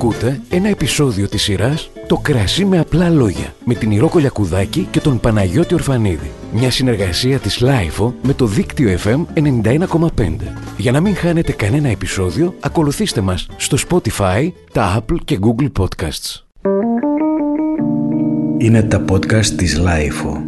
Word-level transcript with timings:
Ακούτε 0.00 0.40
ένα 0.48 0.68
επεισόδιο 0.68 1.28
της 1.28 1.42
σειράς 1.42 1.90
«Το 2.06 2.16
κρασί 2.16 2.64
με 2.64 2.78
απλά 2.78 3.08
λόγια» 3.08 3.54
με 3.64 3.74
την 3.74 3.90
Ηρώ 3.90 4.08
Κολιακουδάκη 4.08 4.88
και 4.90 5.00
τον 5.00 5.20
Παναγιώτη 5.20 5.74
Ορφανίδη. 5.74 6.30
Μια 6.52 6.70
συνεργασία 6.70 7.38
της 7.38 7.60
LiFO 7.60 8.14
με 8.22 8.32
το 8.32 8.46
δίκτυο 8.46 8.98
FM 9.04 9.24
91,5. 9.34 10.36
Για 10.76 10.92
να 10.92 11.00
μην 11.00 11.16
χάνετε 11.16 11.52
κανένα 11.52 11.88
επεισόδιο, 11.88 12.54
ακολουθήστε 12.60 13.20
μας 13.20 13.46
στο 13.56 13.76
Spotify, 13.88 14.52
τα 14.72 14.98
Apple 15.02 15.18
και 15.24 15.38
Google 15.42 15.70
Podcasts. 15.78 16.42
Είναι 18.58 18.82
τα 18.82 19.04
podcast 19.10 19.46
της 19.46 19.78
LiFO. 19.78 20.47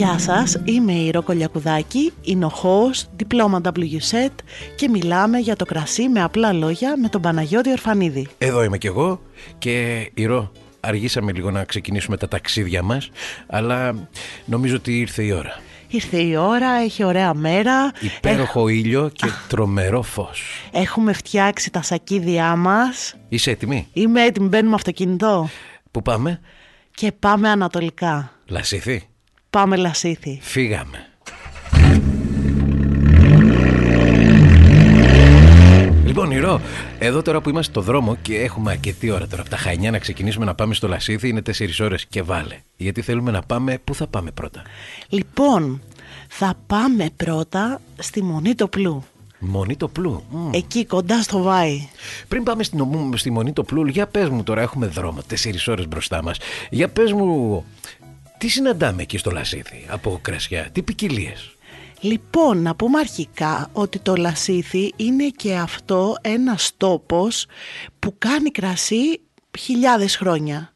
Γεια 0.00 0.18
σας, 0.18 0.60
είμαι 0.64 0.92
η 0.92 1.10
Ηρώ 1.10 1.22
Κολιακουδάκη, 1.22 2.12
είναι 2.22 2.44
ο 2.44 2.52
host, 2.62 3.06
diploma 3.16 3.60
WSET 3.64 4.30
και 4.76 4.88
μιλάμε 4.88 5.38
για 5.38 5.56
το 5.56 5.64
κρασί 5.64 6.08
με 6.08 6.22
απλά 6.22 6.52
λόγια 6.52 6.96
με 6.98 7.08
τον 7.08 7.20
Παναγιώτη 7.20 7.70
Ορφανίδη. 7.70 8.28
Εδώ 8.38 8.62
είμαι 8.62 8.78
κι 8.78 8.86
εγώ 8.86 9.20
και 9.58 10.10
Ηρώ, 10.14 10.52
αργήσαμε 10.80 11.32
λίγο 11.32 11.50
να 11.50 11.64
ξεκινήσουμε 11.64 12.16
τα 12.16 12.28
ταξίδια 12.28 12.82
μας, 12.82 13.10
αλλά 13.46 14.08
νομίζω 14.44 14.76
ότι 14.76 14.98
ήρθε 14.98 15.22
η 15.22 15.32
ώρα. 15.32 15.60
Ήρθε 15.88 16.20
η 16.20 16.36
ώρα, 16.36 16.70
έχει 16.70 17.04
ωραία 17.04 17.34
μέρα. 17.34 17.92
Υπέροχο 18.00 18.68
ήλιο 18.68 19.10
και 19.12 19.26
τρομερό 19.48 20.02
φως. 20.02 20.42
Έχουμε 20.72 21.12
φτιάξει 21.12 21.70
τα 21.70 21.82
σακίδια 21.82 22.56
μας. 22.56 23.14
Είσαι 23.28 23.50
έτοιμη; 23.50 23.86
Είμαι 23.92 24.24
έτοιμη, 24.24 24.48
μπαίνουμε 24.48 24.74
αυτοκίνητο 24.74 25.48
Πού 25.90 26.02
πάμε; 26.02 26.40
και 26.94 27.12
πάμε 27.12 27.48
ανατολικά. 27.48 28.32
Λασίθι. 28.46 29.09
Πάμε 29.50 29.76
Λασίθι. 29.76 30.38
Φύγαμε. 30.42 31.04
Λοιπόν, 36.04 36.30
Ηρώ, 36.30 36.60
εδώ 36.98 37.22
τώρα 37.22 37.40
που 37.40 37.48
είμαστε 37.48 37.72
στο 37.72 37.80
δρόμο 37.80 38.16
και 38.22 38.36
έχουμε 38.36 38.70
αρκετή 38.70 39.10
ώρα 39.10 39.26
τώρα 39.26 39.40
από 39.42 39.50
τα 39.50 39.56
Χανιά 39.56 39.90
να 39.90 39.98
ξεκινήσουμε 39.98 40.44
να 40.44 40.54
πάμε 40.54 40.74
στο 40.74 40.88
Λασίθι, 40.88 41.28
είναι 41.28 41.42
4 41.46 41.52
ώρες 41.80 42.06
και 42.06 42.22
βάλε. 42.22 42.56
Γιατί 42.76 43.02
θέλουμε 43.02 43.30
να 43.30 43.42
πάμε, 43.42 43.78
πού 43.84 43.94
θα 43.94 44.06
πάμε 44.06 44.30
πρώτα; 44.30 44.62
Λοιπόν, 45.08 45.82
θα 46.28 46.54
πάμε 46.66 47.10
πρώτα 47.16 47.80
στη 47.98 48.22
Μονή 48.22 48.54
το 48.54 48.68
Πλού. 48.68 49.04
Μονή 49.38 49.76
το 49.76 49.88
Πλού. 49.88 50.24
Μμ. 50.30 50.50
Εκεί 50.52 50.84
κοντά 50.86 51.22
στο 51.22 51.42
Βάη. 51.42 51.88
Πριν 52.28 52.42
πάμε 52.42 52.62
στην, 52.62 52.80
ομού- 52.80 53.18
στη 53.18 53.30
Μονή 53.30 53.52
το 53.52 53.62
Πλού, 53.62 53.86
για 53.86 54.06
πες 54.06 54.28
μου 54.28 54.42
τώρα, 54.42 54.60
έχουμε 54.60 54.86
δρόμο, 54.86 55.20
4 55.28 55.68
ώρες 55.68 55.88
μπροστά 55.88 56.22
μας. 56.22 56.36
Για 56.70 56.88
πες 56.88 57.12
μου, 57.12 57.64
τι 58.40 58.48
συναντάμε 58.48 59.02
εκεί 59.02 59.18
στο 59.18 59.30
Λασίθι 59.30 59.86
από 59.88 60.18
κρασιά, 60.22 60.68
τι 60.72 60.82
ποικιλίες; 60.82 61.54
Λοιπόν, 62.00 62.62
να 62.62 62.74
πούμε 62.74 62.98
αρχικά 62.98 63.68
ότι 63.72 63.98
το 63.98 64.16
Λασίθι 64.16 64.92
είναι 64.96 65.28
και 65.28 65.54
αυτό 65.54 66.16
ένας 66.20 66.72
τόπος 66.76 67.46
που 67.98 68.14
κάνει 68.18 68.50
κρασί 68.50 69.20
χιλιάδες 69.58 70.16
χρόνια. 70.16 70.74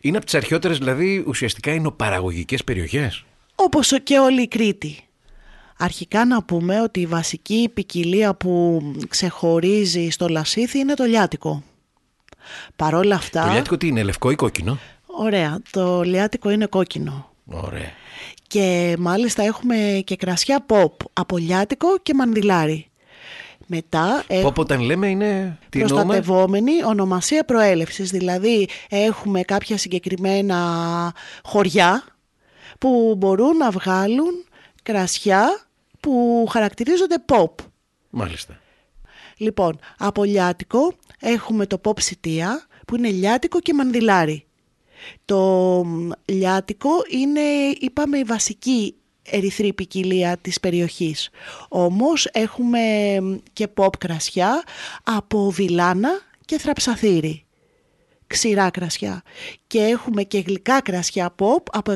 Είναι 0.00 0.16
από 0.16 0.24
τις 0.24 0.34
αρχαιότερες, 0.34 0.78
δηλαδή 0.78 1.24
ουσιαστικά 1.26 1.72
είναι 1.74 1.90
παραγωγικές 1.90 2.64
περιοχές. 2.64 3.24
Όπως 3.54 3.92
ο- 3.92 3.98
και 3.98 4.18
όλη 4.18 4.42
η 4.42 4.48
Κρήτη. 4.48 4.98
Αρχικά 5.78 6.24
να 6.24 6.42
πούμε 6.42 6.80
ότι 6.80 7.00
η 7.00 7.06
βασική 7.06 7.70
ποικιλία 7.74 8.34
που 8.34 8.82
ξεχωρίζει 9.08 10.08
στο 10.10 10.28
Λασίθι 10.28 10.78
είναι 10.78 10.94
το 10.94 11.04
λιάτικο. 11.04 11.62
Παρόλα 12.76 13.14
αυτά... 13.14 13.44
Το 13.44 13.52
λιάτικο 13.52 13.76
τι 13.76 13.86
είναι, 13.86 14.02
λευκό 14.02 14.30
ή 14.30 14.34
κόκκινο; 14.34 14.78
Ωραία, 15.16 15.58
το 15.70 16.02
λιάτικο 16.02 16.50
είναι 16.50 16.66
κόκκινο. 16.66 17.30
Ωραία. 17.46 17.90
Και 18.46 18.96
μάλιστα 18.98 19.42
έχουμε 19.42 20.02
και 20.04 20.16
κρασιά 20.16 20.66
pop 20.68 20.92
από 21.12 21.38
λιάτικο 21.38 21.98
και 22.02 22.14
μανδυλάρι. 22.14 22.88
Μετά 23.66 24.24
έχουμε... 24.26 24.42
Πόπο 24.42 24.60
όταν 24.60 24.80
λέμε 24.80 25.08
είναι, 25.08 25.58
τι 25.68 25.80
εννοούμε; 25.80 26.04
προστατευόμενη 26.04 26.84
ονομασία 26.84 27.44
προέλευσης. 27.44 28.10
Δηλαδή 28.10 28.68
έχουμε 28.88 29.42
κάποια 29.42 29.78
συγκεκριμένα 29.78 31.14
χωριά 31.42 32.04
που 32.78 33.14
μπορούν 33.18 33.56
να 33.56 33.70
βγάλουν 33.70 34.44
κρασιά 34.82 35.66
που 36.00 36.46
χαρακτηρίζονται 36.50 37.16
pop. 37.26 37.50
Μάλιστα. 38.10 38.60
Λοιπόν, 39.36 39.78
από 39.98 40.24
λιάτικο 40.24 40.94
έχουμε 41.20 41.66
το 41.66 41.80
pop 41.84 42.00
σιτία 42.00 42.66
που 42.86 42.96
είναι 42.96 43.08
λιάτικο 43.08 43.60
και 43.60 43.74
μανδυλάρι. 43.74 44.46
Το 45.24 45.38
μ, 45.84 46.10
λιάτικο 46.24 46.90
είναι, 47.10 47.40
είπαμε, 47.78 48.18
η 48.18 48.24
βασική 48.24 48.94
ερυθρή 49.22 49.72
ποικιλία 49.72 50.36
της 50.36 50.60
περιοχής. 50.60 51.30
Όμως 51.68 52.28
έχουμε 52.32 52.80
μ, 53.20 53.34
και 53.52 53.68
pop 53.76 53.98
κρασιά 53.98 54.62
από 55.04 55.50
βιλάνα 55.50 56.10
και 56.44 56.58
θραψαθήρι. 56.58 57.43
Ξηρά 58.26 58.70
κρασιά. 58.70 59.22
Και 59.66 59.78
έχουμε 59.78 60.22
και 60.22 60.38
γλυκά 60.38 60.80
κρασιά 60.80 61.34
pop 61.38 61.62
από 61.72 61.92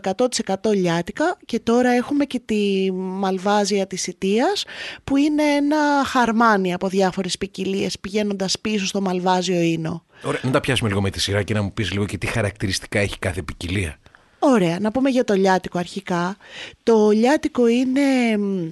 100% 0.64 0.74
λιάτικα 0.74 1.36
και 1.44 1.60
τώρα 1.60 1.90
έχουμε 1.90 2.24
και 2.24 2.40
τη 2.44 2.92
μαλβάζια 2.92 3.86
της 3.86 4.06
Ιτίας 4.06 4.64
που 5.04 5.16
είναι 5.16 5.42
ένα 5.42 6.04
χαρμάνι 6.04 6.72
από 6.74 6.88
διάφορες 6.88 7.38
ποικιλίες 7.38 7.98
πηγαίνοντας 7.98 8.58
πίσω 8.60 8.86
στο 8.86 9.00
μαλβάζιο 9.00 9.60
ίνο. 9.60 10.04
Ωραία. 10.22 10.40
Να 10.44 10.50
τα 10.50 10.60
πιάσουμε 10.60 10.88
λίγο 10.88 11.00
με 11.00 11.10
τη 11.10 11.20
σειρά 11.20 11.42
και 11.42 11.54
να 11.54 11.62
μου 11.62 11.72
πεις 11.72 11.92
λίγο 11.92 12.06
και 12.06 12.18
τι 12.18 12.26
χαρακτηριστικά 12.26 12.98
έχει 12.98 13.18
κάθε 13.18 13.42
ποικιλία. 13.42 13.98
Ωραία, 14.38 14.78
να 14.80 14.90
πούμε 14.90 15.10
για 15.10 15.24
το 15.24 15.34
λιάτικο 15.34 15.78
αρχικά. 15.78 16.36
Το 16.82 17.10
λιάτικο 17.10 17.66
είναι 17.66 18.36
μ, 18.38 18.70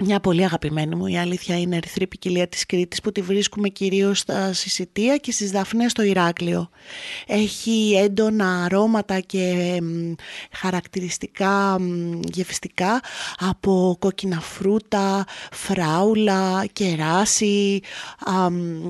μια 0.00 0.20
πολύ 0.20 0.44
αγαπημένη 0.44 0.94
μου, 0.94 1.06
η 1.06 1.18
αλήθεια 1.18 1.58
είναι 1.58 1.76
ερυθρή 1.76 2.06
ποικιλία 2.06 2.48
της 2.48 2.66
Κρήτης 2.66 3.00
που 3.00 3.12
τη 3.12 3.22
βρίσκουμε 3.22 3.68
κυρίως 3.68 4.18
στα 4.18 4.52
Σισιτία 4.52 5.16
και 5.16 5.32
στις 5.32 5.50
Δαφνές 5.50 5.90
στο 5.90 6.02
Ηράκλειο. 6.02 6.68
Έχει 7.26 7.94
έντονα 8.02 8.64
αρώματα 8.64 9.20
και 9.20 9.78
μ, 9.82 10.12
χαρακτηριστικά 10.52 11.80
μ, 11.80 12.20
γευστικά 12.24 13.00
από 13.38 13.96
κόκκινα 13.98 14.40
φρούτα, 14.40 15.24
φράουλα, 15.52 16.64
κεράσι 16.72 17.80
α, 18.30 18.50
μ, 18.50 18.82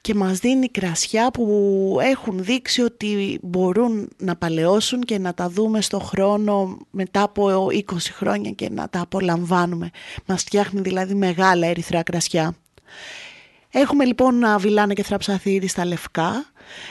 και 0.00 0.14
μας 0.14 0.38
δίνει 0.38 0.68
κρασιά 0.68 1.30
που 1.30 1.98
έχουν 2.02 2.44
δείξει 2.44 2.82
ότι 2.82 3.38
μπορούν 3.42 4.08
να 4.18 4.36
παλαιώσουν 4.36 5.00
και 5.00 5.18
να 5.18 5.34
τα 5.34 5.48
δούμε 5.48 5.80
στο 5.80 5.98
χρόνο 5.98 6.78
μετά 6.90 7.22
από 7.22 7.66
20 7.70 7.82
χρόνια 8.12 8.50
και 8.50 8.68
να 8.70 8.88
τα 8.88 9.00
απολαμβάνουμε. 9.00 9.90
Μας 10.36 10.44
φτιάχνει 10.44 10.80
δηλαδή 10.80 11.14
μεγάλα 11.14 11.66
ερυθρά 11.66 12.02
κρασιά. 12.02 12.54
Έχουμε 13.70 14.04
λοιπόν 14.04 14.44
α, 14.44 14.58
βιλάνα 14.58 14.92
και 14.92 15.02
θραψαθήρι 15.02 15.66
στα 15.66 15.84
λευκά. 15.84 16.44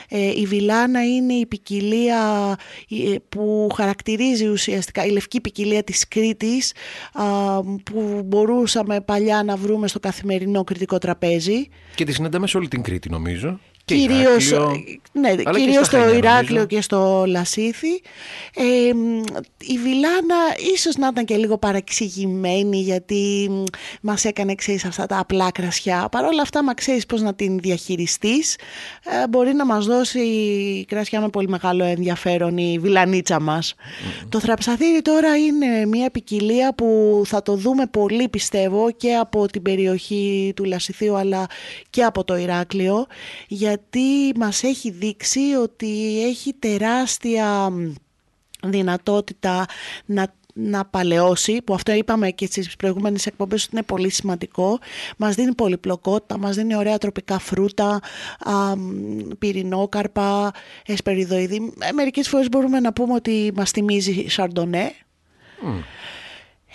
Ε, 0.08 0.40
η 0.40 0.46
βιλάνα 0.46 1.04
είναι 1.06 1.32
η 1.32 1.46
ποικιλία 1.46 2.56
ε, 2.90 3.14
που 3.28 3.68
χαρακτηρίζει 3.74 4.48
ουσιαστικά 4.48 5.04
η 5.04 5.10
λευκή 5.10 5.40
ποικιλία 5.40 5.82
της 5.82 6.08
Κρήτης 6.08 6.72
α, 7.12 7.62
που 7.62 8.22
μπορούσαμε 8.24 9.00
παλιά 9.00 9.42
να 9.42 9.56
βρούμε 9.56 9.88
στο 9.88 10.00
καθημερινό 10.00 10.64
κριτικό 10.64 10.98
τραπέζι. 10.98 11.68
Και 11.94 12.04
τη 12.04 12.12
συναντάμε 12.12 12.46
σε 12.46 12.56
όλη 12.56 12.68
την 12.68 12.82
Κρήτη 12.82 13.10
νομίζω. 13.10 13.60
Και 13.86 13.94
Κυρίως, 13.94 14.50
Ηράκλειο, 14.50 14.98
ναι, 15.12 15.28
αλλά 15.28 15.42
και 15.42 15.50
κυρίως 15.58 15.74
στα 15.74 15.84
στο 15.84 15.96
Χανιά, 15.96 16.16
Ηράκλειο 16.16 16.48
νομίζω. 16.48 16.66
και 16.66 16.80
στο 16.80 17.24
Λασίθι. 17.26 18.00
Ε, 18.56 18.94
μ, 18.94 19.22
η 19.60 19.78
Βιλάνα 19.78 20.36
ίσως 20.74 20.96
να 20.96 21.06
ήταν 21.06 21.24
και 21.24 21.36
λίγο 21.36 21.58
παραξηγημένη 21.58 22.80
γιατί 22.80 23.48
μ, 23.50 23.62
μας 24.00 24.24
έκανε 24.24 24.54
ξέρεις 24.54 24.84
αυτά 24.84 25.06
τα 25.06 25.18
απλά 25.18 25.50
κρασιά. 25.50 26.08
Παρ' 26.10 26.24
όλα 26.24 26.42
αυτά, 26.42 26.64
μα 26.64 26.74
ξέρεις 26.74 27.06
πώς 27.06 27.22
να 27.22 27.34
την 27.34 27.58
διαχειριστείς, 27.58 28.54
ε, 29.04 29.28
μπορεί 29.28 29.52
να 29.52 29.66
μας 29.66 29.86
δώσει 29.86 30.24
κρασιά 30.88 31.20
με 31.20 31.28
πολύ 31.28 31.48
μεγάλο 31.48 31.84
ενδιαφέρον 31.84 32.58
η 32.58 32.78
βιλανίτσα 32.78 33.40
μας. 33.40 33.74
Το 34.28 34.40
θραψαθήρι 34.40 35.02
τώρα 35.02 35.36
είναι 35.36 35.86
μια 35.86 36.10
ποικιλία 36.10 36.74
που 36.74 37.22
θα 37.26 37.42
το 37.42 37.54
δούμε 37.54 37.86
πολύ 37.86 38.28
πιστεύω 38.28 38.90
και 38.90 39.14
από 39.14 39.46
την 39.46 39.62
περιοχή 39.62 40.52
του 40.56 40.64
Λασιθίου 40.64 41.16
αλλά 41.16 41.46
και 41.90 42.02
από 42.02 42.24
το 42.24 42.36
Ηράκλειο 42.36 43.06
γιατί 43.48 43.75
μας 44.36 44.62
έχει 44.62 44.90
δείξει 44.90 45.40
ότι 45.62 46.22
έχει 46.26 46.52
τεράστια 46.52 47.70
μ, 47.70 47.92
δυνατότητα 48.62 49.66
να 50.04 50.34
να 50.58 50.84
παλαιώσει, 50.84 51.62
που 51.62 51.74
αυτό 51.74 51.92
είπαμε 51.92 52.30
και 52.30 52.46
στις 52.46 52.76
προηγούμενες 52.76 53.26
εκπομπές 53.26 53.62
ότι 53.62 53.70
είναι 53.72 53.82
πολύ 53.82 54.10
σημαντικό. 54.10 54.78
Μας 55.16 55.34
δίνει 55.34 55.54
πολυπλοκότητα, 55.54 56.38
μας 56.38 56.56
δίνει 56.56 56.76
ωραία 56.76 56.98
τροπικά 56.98 57.38
φρούτα, 57.38 58.00
α, 58.38 58.76
μ, 58.76 59.28
πυρηνόκαρπα, 59.38 60.52
εσπεριδοειδή. 60.86 61.72
Ε, 61.80 61.92
Μερικές 61.92 62.28
φορές 62.28 62.48
μπορούμε 62.48 62.80
να 62.80 62.92
πούμε 62.92 63.14
ότι 63.14 63.52
μας 63.54 63.70
θυμίζει 63.70 64.26
σαρντονέ. 64.28 64.92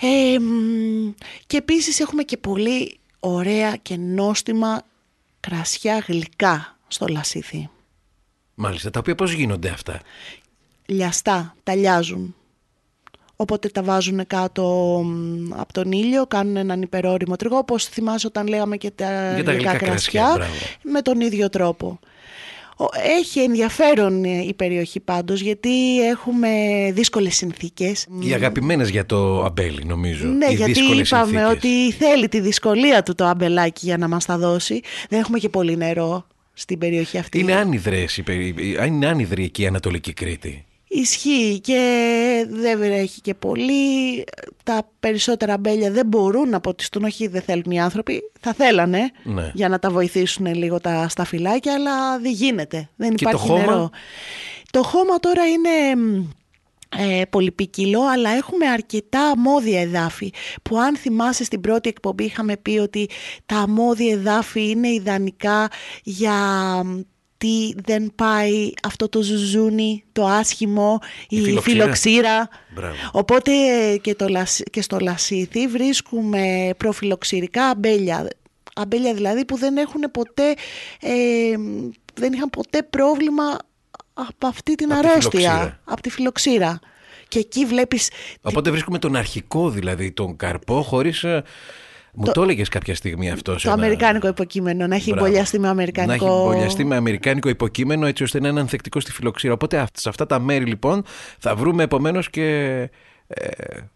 Ε, 0.02 0.40
μ, 0.40 1.12
και 1.48 1.58
επίσης 1.58 2.00
έχουμε 2.00 2.24
και 2.24 2.38
πολύ 2.38 3.00
ωραία 3.20 3.76
και 3.76 3.98
νόστιμα 3.98 4.82
κρασιά 5.40 6.04
γλυκά 6.08 6.80
στο 6.94 7.06
Λασίθι. 7.10 7.70
Μάλιστα, 8.56 8.90
τα 8.90 9.00
οποία 9.00 9.16
πώς 9.16 9.32
γίνονται 9.32 9.70
αυτά; 9.70 10.00
Λιαστά, 10.86 11.56
τα 11.64 11.76
λιάζουν. 11.76 12.36
οπότε 13.36 13.70
τα 13.70 13.84
βάζουν 13.84 14.28
κάτω 14.28 14.64
μ, 15.06 15.54
από 15.54 15.74
τον 15.74 15.92
ήλιο, 15.92 16.26
κάνουν 16.28 16.56
έναν 16.58 16.82
υπερόριμο 16.82 17.36
τριγό, 17.36 17.58
όπως 17.58 17.86
θυμάσαι 17.86 18.28
όταν 18.28 18.48
λέγαμε 18.48 18.78
και 18.78 18.92
τα, 18.92 19.34
Για 19.36 19.44
τα 19.44 19.54
γλυκά 19.54 19.78
κρασιά, 19.78 20.32
μπράβο. 20.36 20.52
με 20.84 21.02
τον 21.02 21.22
ίδιο 21.22 21.50
τρόπο. 21.50 22.00
Ο- 22.78 22.86
Έχει 23.20 23.40
ενδιαφέρον 23.40 24.24
ε, 24.24 24.30
η 24.44 24.54
περιοχή 24.54 25.00
πάντως 25.00 25.42
γιατί 25.42 26.02
έχουμε 26.08 26.50
δύσκολες 26.94 27.36
συνθήκες. 27.36 28.08
Οι 28.20 28.34
αγαπημένες 28.34 28.90
για 28.90 29.06
το 29.06 29.44
αμπέλι, 29.44 29.84
νομίζω. 29.86 30.28
Ναι, 30.28 30.46
Οι 30.52 30.54
γιατί 30.54 30.72
δύσκολες 30.72 31.08
είπαμε 31.10 31.26
συνθήκες. 31.26 31.52
ότι 31.52 31.92
θέλει 31.92 32.28
τη 32.28 32.40
δυσκολία 32.40 33.04
του 33.04 33.16
το 33.16 33.26
αμπελάκι 33.26 33.86
για 33.86 33.98
να 33.98 34.08
μας 34.08 34.26
τα 34.26 34.38
δώσει. 34.38 34.82
Δεν 35.10 35.20
έχουμε 35.20 35.40
και 35.40 35.50
πολύ 35.50 35.78
νερό 35.78 36.26
στην 36.62 36.78
περιοχή 36.78 37.18
αυτή. 37.18 37.40
Είναι 37.40 37.54
άνυδρες, 37.56 38.18
οι 38.18 38.24
περι- 38.24 38.86
είναι 38.86 39.08
άνυδρη 39.08 39.44
εκεί 39.44 39.62
η 39.62 39.66
Ανατολική 39.68 40.14
Κρήτη. 40.14 40.66
Ισχύει 40.94 41.60
και 41.64 41.80
δεν 42.50 42.78
βρέχει 42.78 43.22
και 43.22 43.34
πολύ. 43.34 44.24
Τα 44.64 44.90
περισσότερα 45.00 45.54
αμπέλια 45.54 45.92
δεν 45.92 46.06
μπορούν 46.08 46.50
να 46.50 46.60
ποτιστούν, 46.60 47.04
όχι 47.04 47.28
δεν 47.28 47.42
θέλουν 47.42 47.72
οι 47.72 47.82
άνθρωποι. 47.82 48.22
Θα 48.40 48.54
θέλανε 48.54 49.12
Ναι. 49.24 49.52
για 49.54 49.70
να 49.70 49.80
τα 49.80 49.90
βοηθήσουν 49.90 50.46
λίγο 50.56 50.80
τα 50.80 51.08
σταφυλάκια, 51.10 51.74
αλλά 51.74 52.20
δεν 52.20 52.32
γίνεται. 52.32 52.90
Δεν 52.96 53.16
Και 53.16 53.24
το 53.24 53.30
υπάρχει 53.30 53.48
χώμα; 53.48 53.60
νερό. 53.66 53.90
Το 54.72 54.84
χώμα 54.84 55.20
τώρα 55.20 55.44
είναι 55.46 56.02
μ, 56.02 56.24
ε, 56.98 57.22
πολυπικιλό, 57.30 58.02
αλλά 58.02 58.30
έχουμε 58.30 58.68
αρκετά 58.68 59.30
αμμώδια 59.30 59.82
εδάφη 59.82 60.34
που 60.62 60.80
αν 60.80 60.98
θυμάσαι 60.98 61.44
στην 61.44 61.62
πρώτη 61.62 61.90
εκπομπή 61.90 62.24
είχαμε 62.24 62.58
πει 62.58 62.78
ότι 62.78 63.10
τα 63.46 63.56
αμμώδια 63.58 64.14
εδάφη 64.14 64.70
είναι 64.70 64.88
ιδανικά 64.88 65.70
για 66.04 66.34
μ, 66.86 67.00
τι 67.38 67.74
δεν 67.84 68.12
πάει 68.16 68.72
αυτό 68.84 69.10
το 69.10 69.22
ζουζούνι, 69.22 70.04
το 70.12 70.26
άσχημο, 70.26 71.00
η, 71.30 71.42
φιλοξήρα. 71.42 71.82
φιλοξήρα. 71.82 72.50
Μπράβο. 72.76 72.96
Οπότε 73.12 73.52
ε, 73.52 73.98
και, 73.98 74.16
το, 74.16 74.28
λασ- 74.28 74.70
και 74.70 74.82
στο 74.82 74.98
λασίθι 75.02 75.68
βρίσκουμε 75.68 76.70
προφιλοξηρικά 76.78 77.66
αμπέλια. 77.66 78.28
Αμπέλια 78.76 79.14
δηλαδή 79.14 79.46
που 79.46 79.58
δεν 79.58 79.78
έχουν 79.78 80.02
ποτέ, 80.12 80.54
ε, 81.02 81.56
δεν 82.14 82.34
είχαν 82.34 82.50
ποτέ 82.50 82.84
πρόβλημα 82.84 83.58
από 84.14 84.48
αυτή 84.48 84.76
την 84.76 84.92
Από 84.92 85.02
τη 85.02 85.08
αρρώστια, 85.08 85.30
φιλοξήρα. 85.40 85.80
από 85.84 86.02
τη 86.02 86.10
φιλοξήρα. 86.10 86.80
Και 87.28 87.40
εκεί 87.40 87.66
βλέπεις 87.66 88.10
Οπότε 88.42 88.70
βρίσκουμε 88.72 89.00
τον 89.00 89.16
αρχικό 89.16 89.70
δηλαδή, 89.70 90.12
τον 90.12 90.36
καρπό, 90.36 90.82
χωρίς. 90.82 91.26
Μου 92.14 92.32
το, 92.32 92.42
έλεγες 92.42 92.68
κάποια 92.70 92.96
στιγμή 92.96 93.32
αυτό. 93.32 93.58
σε 93.60 93.66
το 93.68 93.74
ένα- 93.74 93.84
αμερικάνικο 93.84 94.28
υποκείμενο, 94.28 94.88
να 94.88 94.96
έχει 94.96 95.10
Μπράβο. 95.12 95.26
εμπολιαστεί 95.26 95.60
με 95.60 95.66
Να 95.66 95.72
αμερικάνικο... 95.72 96.14
έχει 96.26 96.34
εμπολιαστεί 96.34 96.84
με 96.86 96.96
αμερικάνικο 96.96 97.50
υποκείμενο 97.50 98.06
έτσι 98.06 98.24
ώστε 98.24 98.40
να 98.40 98.48
είναι 98.48 98.60
ανθεκτικό 98.60 99.00
στη 99.00 99.12
φιλοξήρα. 99.12 99.54
Οπότε 99.54 99.78
αυ- 99.78 100.00
σε 100.00 100.10
αυτά 100.10 100.26
τα 100.26 100.40
μέρη 100.40 100.66
λοιπόν 100.66 101.04
θα 101.40 101.56
βρούμε 101.56 101.84
επομένως 101.84 102.30
και. 102.30 102.44
Ε, 103.28 103.48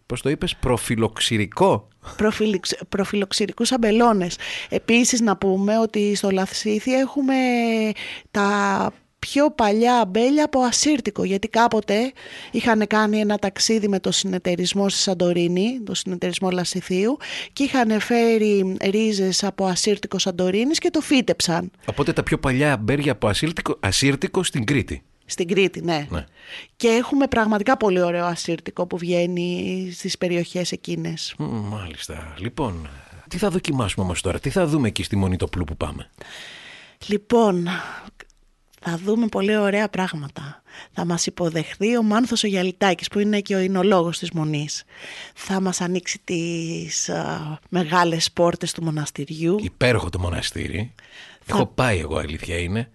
Πώς 0.05 0.21
το 0.21 0.29
είπες, 0.29 0.55
προφιλοξηρικό. 0.55 1.87
προφιλιξ- 2.17 2.85
προφιλοξηρικούς 2.89 3.71
αμπελώνες. 3.71 4.37
Επίσης 4.69 5.21
να 5.21 5.37
πούμε 5.37 5.79
ότι 5.79 6.15
στο 6.15 6.29
Λαθσίθι 6.31 6.93
έχουμε 6.93 7.35
τα 8.31 8.91
πιο 9.31 9.51
παλιά 9.51 9.99
αμπέλια 9.99 10.45
από 10.45 10.59
ασύρτικο 10.59 11.23
γιατί 11.23 11.47
κάποτε 11.47 12.11
είχαν 12.51 12.87
κάνει 12.87 13.19
ένα 13.19 13.37
ταξίδι 13.37 13.87
με 13.87 13.99
το 13.99 14.11
συνεταιρισμό 14.11 14.89
στη 14.89 14.99
Σαντορίνη, 14.99 15.79
το 15.85 15.93
συνεταιρισμό 15.93 16.49
Λασιθίου 16.49 17.17
και 17.53 17.63
είχαν 17.63 17.99
φέρει 17.99 18.77
ρίζες 18.81 19.43
από 19.43 19.65
ασύρτικο 19.65 20.19
Σαντορίνης 20.19 20.79
και 20.79 20.89
το 20.89 21.01
φύτεψαν 21.01 21.71
Οπότε 21.85 22.13
τα 22.13 22.23
πιο 22.23 22.37
παλιά 22.39 22.73
αμπέρια 22.73 23.11
από 23.11 23.27
ασύρτικο, 23.27 23.77
ασύρτικο 23.79 24.43
στην 24.43 24.65
Κρήτη. 24.65 25.03
στην 25.25 25.47
Κρήτη, 25.47 25.81
ναι. 25.81 26.07
Ναι. 26.09 26.25
Και 26.75 26.87
έχουμε 26.87 27.27
πραγματικά 27.27 27.77
πολύ 27.77 28.01
ωραίο 28.01 28.25
ασύρτικο 28.25 28.87
που 28.87 28.97
βγαίνει 28.97 29.89
στις 29.95 30.17
περιοχές 30.17 30.71
εκείνες. 30.71 31.35
Μ, 31.37 31.43
Μάλιστα. 31.45 32.33
Λοιπόν, 32.37 32.89
τι 33.29 33.37
θα 33.37 33.49
δοκιμάσουμε 33.49 34.05
όμως 34.05 34.21
τώρα, 34.21 34.39
τι 34.39 34.49
θα 34.49 34.65
δούμε 34.65 34.87
εκεί 34.87 35.03
στη 35.03 35.15
Μονή 35.15 35.35
το 35.37 35.47
Πλού 35.47 35.63
που 35.63 35.77
πάμε; 35.77 36.09
Λοιπόν, 37.07 37.67
θα 38.87 38.99
δούμε 39.03 39.27
πολύ 39.27 39.57
ωραία 39.57 39.89
πράγματα. 39.89 40.61
Θα 40.93 41.05
μας 41.05 41.25
υποδεχθεί 41.25 41.97
ο 41.97 42.03
Μάνθος 42.03 42.43
ο 42.43 42.47
Γιαλιτάκης 42.47 43.07
που 43.07 43.19
είναι 43.19 43.39
και 43.39 43.55
ο 43.55 43.59
εινολόγος 43.59 44.19
της 44.19 44.31
Μονής. 44.31 44.83
Θα 45.33 45.61
μας 45.61 45.81
ανοίξει 45.81 46.21
τις 46.23 47.09
α, 47.09 47.59
μεγάλες 47.69 48.31
πόρτες 48.31 48.71
του 48.71 48.83
μοναστηριού. 48.83 49.57
Υπέροχο 49.61 50.09
το 50.09 50.19
μοναστήρι. 50.19 50.93
Έχω 51.45 51.65
πάει 51.65 51.99
εγώ, 51.99 52.17
αλήθεια 52.17 52.57
είναι. 52.57 52.89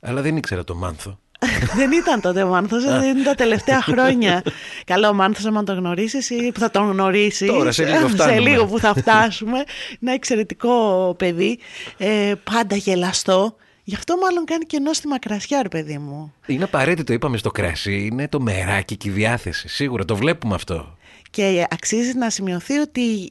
Αλλά 0.00 0.22
δεν 0.22 0.36
ήξερα 0.36 0.64
το 0.64 0.74
μάνθο. 0.74 1.18
δεν 1.76 1.92
ήταν 1.92 2.20
τότε 2.20 2.42
ο 2.42 2.48
Μάνθος, 2.48 2.84
δεν 2.84 3.16
είναι 3.16 3.22
τα 3.22 3.34
τελευταία 3.34 3.82
χρόνια. 3.82 4.42
Καλό 4.84 5.08
ο 5.08 5.12
Μάνθος, 5.12 5.44
άμα 5.44 5.64
τον 5.64 5.76
γνωρίσεις 5.76 6.30
ή 6.30 6.50
που 6.54 6.60
θα 6.60 6.70
τον 6.70 6.90
γνωρίσεις. 6.90 7.48
Τώρα, 7.48 7.72
σε 7.72 7.84
λίγο 7.84 8.08
σε 8.08 8.14
φτάνουμε. 8.14 8.50
λίγο 8.50 8.66
που 8.66 8.78
θα 8.78 8.94
φτάσουμε. 8.94 9.64
Ένα 10.00 10.12
εξαιρετικό 10.12 11.14
παιδί, 11.18 11.58
ε, 11.96 12.32
πάντα 12.44 12.76
γελαστό. 12.76 13.56
Γι' 13.88 13.94
αυτό 13.94 14.16
μάλλον 14.16 14.44
κάνει 14.44 14.64
και 14.64 14.78
νόστιμα 14.78 15.18
κρασιά, 15.18 15.62
ρε 15.62 15.68
παιδί 15.68 15.98
μου. 15.98 16.34
Είναι 16.46 16.64
απαραίτητο, 16.64 17.12
είπαμε 17.12 17.36
στο 17.36 17.50
κρασί, 17.50 18.06
είναι 18.12 18.28
το 18.28 18.40
μεράκι 18.40 18.96
και 18.96 19.08
η 19.08 19.12
διάθεση. 19.12 19.68
Σίγουρα 19.68 20.04
το 20.04 20.16
βλέπουμε 20.16 20.54
αυτό. 20.54 20.96
Και 21.30 21.66
αξίζει 21.70 22.16
να 22.16 22.30
σημειωθεί 22.30 22.78
ότι 22.78 23.30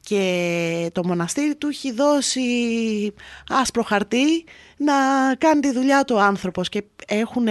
και 0.00 0.90
το 0.92 1.06
μοναστήρι 1.06 1.54
του 1.54 1.68
έχει 1.68 1.92
δώσει 1.92 2.40
άσπρο 3.48 3.82
χαρτί 3.82 4.44
να 4.76 4.94
κάνει 5.38 5.60
τη 5.60 5.72
δουλειά 5.72 6.04
του 6.04 6.14
ο 6.18 6.20
άνθρωπος 6.20 6.68
και 6.68 6.84
έχουν 7.06 7.46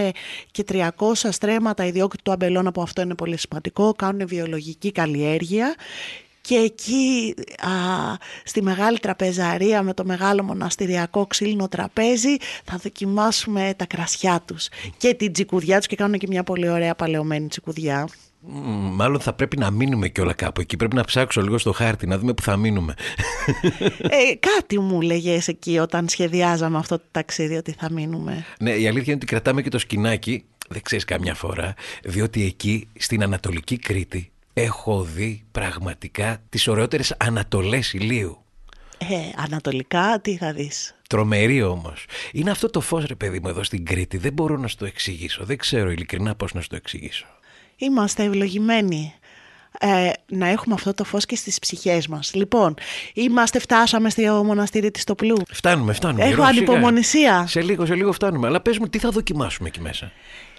και 0.52 0.66
300 0.72 0.88
στρέμματα 1.14 1.86
ιδιόκτητου 1.86 2.24
του 2.24 2.32
αμπελών 2.32 2.68
από 2.68 2.82
αυτό 2.82 3.02
είναι 3.02 3.16
πολύ 3.16 3.38
σημαντικό, 3.38 3.94
κάνουν 3.94 4.28
βιολογική 4.28 4.92
καλλιέργεια 4.92 5.76
και 6.42 6.56
εκεί 6.56 7.34
α, 7.58 7.72
στη 8.44 8.62
μεγάλη 8.62 9.00
τραπεζαρία 9.00 9.84
με 9.84 9.94
το 9.94 10.06
μεγάλο 10.06 10.44
μοναστηριακό 10.44 11.28
ξύλινο 11.28 11.68
τραπέζι 11.68 12.36
θα 12.64 12.78
δοκιμάσουμε 12.78 13.74
τα 13.76 13.86
κρασιά 13.86 14.42
τους 14.46 14.68
και 14.98 15.14
την 15.14 15.34
τσικουδιά 15.34 15.78
τους 15.78 15.88
και 15.88 15.96
κάνουν 15.96 16.20
και 16.20 16.28
μια 16.30 16.44
πολύ 16.44 16.70
ωραία 16.70 16.96
παλαιωμένη 16.96 17.48
τσικουδιά. 17.48 18.08
Μ, 18.44 18.96
Μάλλον 18.96 19.20
θα 19.20 19.34
πρέπει 19.34 19.58
να 19.58 19.72
μείνουμε 19.72 20.08
και 20.08 20.22
όλα 20.22 20.34
κάπου 20.34 20.62
εκεί. 20.62 20.78
Πρέπει 20.78 20.96
να 20.96 21.04
ψάξω 21.04 21.42
λίγο 21.42 21.58
στο 21.58 21.72
χάρτη, 21.72 22.08
να 22.08 22.18
δούμε 22.18 22.34
που 22.34 22.42
θα 22.42 22.58
μείνουμε. 22.58 22.94
Ε, 24.00 24.36
κάτι 24.40 24.80
μου 24.80 25.02
λέγες 25.02 25.48
εκεί 25.48 25.78
όταν 25.78 26.10
σχεδιάζαμε 26.10 26.78
αυτό 26.78 26.98
το 26.98 27.04
ταξίδι 27.12 27.56
ότι 27.56 27.76
θα 27.80 27.92
μείνουμε. 27.92 28.46
ναι, 28.60 28.72
η 28.72 28.88
αλήθεια 28.88 29.04
είναι 29.06 29.14
ότι 29.14 29.26
κρατάμε 29.26 29.62
και 29.62 29.70
το 29.70 29.80
σκηνάκι, 29.80 30.44
δεν 30.70 30.82
ξέρεις 30.82 31.06
καμιά 31.06 31.34
φορά, 31.34 31.74
διότι 32.04 32.46
εκεί 32.46 32.88
στην 32.98 33.24
Ανατολική 33.24 33.78
Κρήτη 33.78 34.31
έχω 34.54 35.02
δει 35.04 35.44
πραγματικά 35.52 36.38
τις 36.50 36.68
ωραιότερες 36.68 37.16
ανατολές 37.20 37.94
ηλίου. 37.94 38.44
Ε, 38.98 39.16
ανατολικά 39.36 40.20
τι 40.22 40.38
θα 40.38 40.54
δεις. 40.54 40.96
Τρομερή 41.10 41.62
όμως. 41.62 42.06
Είναι 42.32 42.52
αυτό 42.52 42.70
το 42.70 42.82
φως, 42.82 43.06
ρε 43.06 43.16
παιδί 43.16 43.40
μου, 43.40 43.48
εδώ 43.48 43.64
στην 43.64 43.86
Κρήτη. 43.86 44.18
Δεν 44.18 44.34
μπορώ 44.34 44.58
να 44.58 44.68
σου 44.68 44.76
το 44.76 44.86
εξηγήσω. 44.86 45.44
Δεν 45.46 45.58
ξέρω 45.58 45.92
ειλικρινά 45.92 46.36
πώς 46.36 46.54
να 46.54 46.62
σου 46.62 46.68
το 46.68 46.76
εξηγήσω. 46.76 47.26
Είμαστε 47.76 48.24
ευλογημένοι 48.24 49.14
ε, 49.80 50.12
να 50.28 50.48
έχουμε 50.48 50.76
αυτό 50.76 50.94
το 50.94 51.04
φως 51.04 51.26
και 51.26 51.36
στις 51.36 51.60
ψυχές 51.60 52.08
μας. 52.08 52.34
Λοιπόν, 52.34 52.74
είμαστε, 53.14 53.60
φτάσαμε 53.60 54.10
στο 54.10 54.44
μοναστήρι 54.44 54.92
της 54.92 55.04
Τοπλού. 55.04 55.38
Φτάνουμε, 55.52 55.94
φτάνουμε. 55.94 56.24
Έχω 56.24 56.36
Ρώο, 56.36 56.46
σιγά. 56.46 56.58
ανυπομονησία. 56.58 57.48
Σε 57.48 57.62
λίγο, 57.62 57.86
σε 57.86 57.96
λίγο 57.96 58.12
φτάνουμε. 58.12 58.48
Αλλά 58.48 58.62
πες 58.62 58.78
μου, 58.78 58.88
τι 58.88 58.98
θα 58.98 59.10
δοκιμάσουμε 59.10 59.68
εκεί 59.68 59.82
μέσα; 59.82 60.12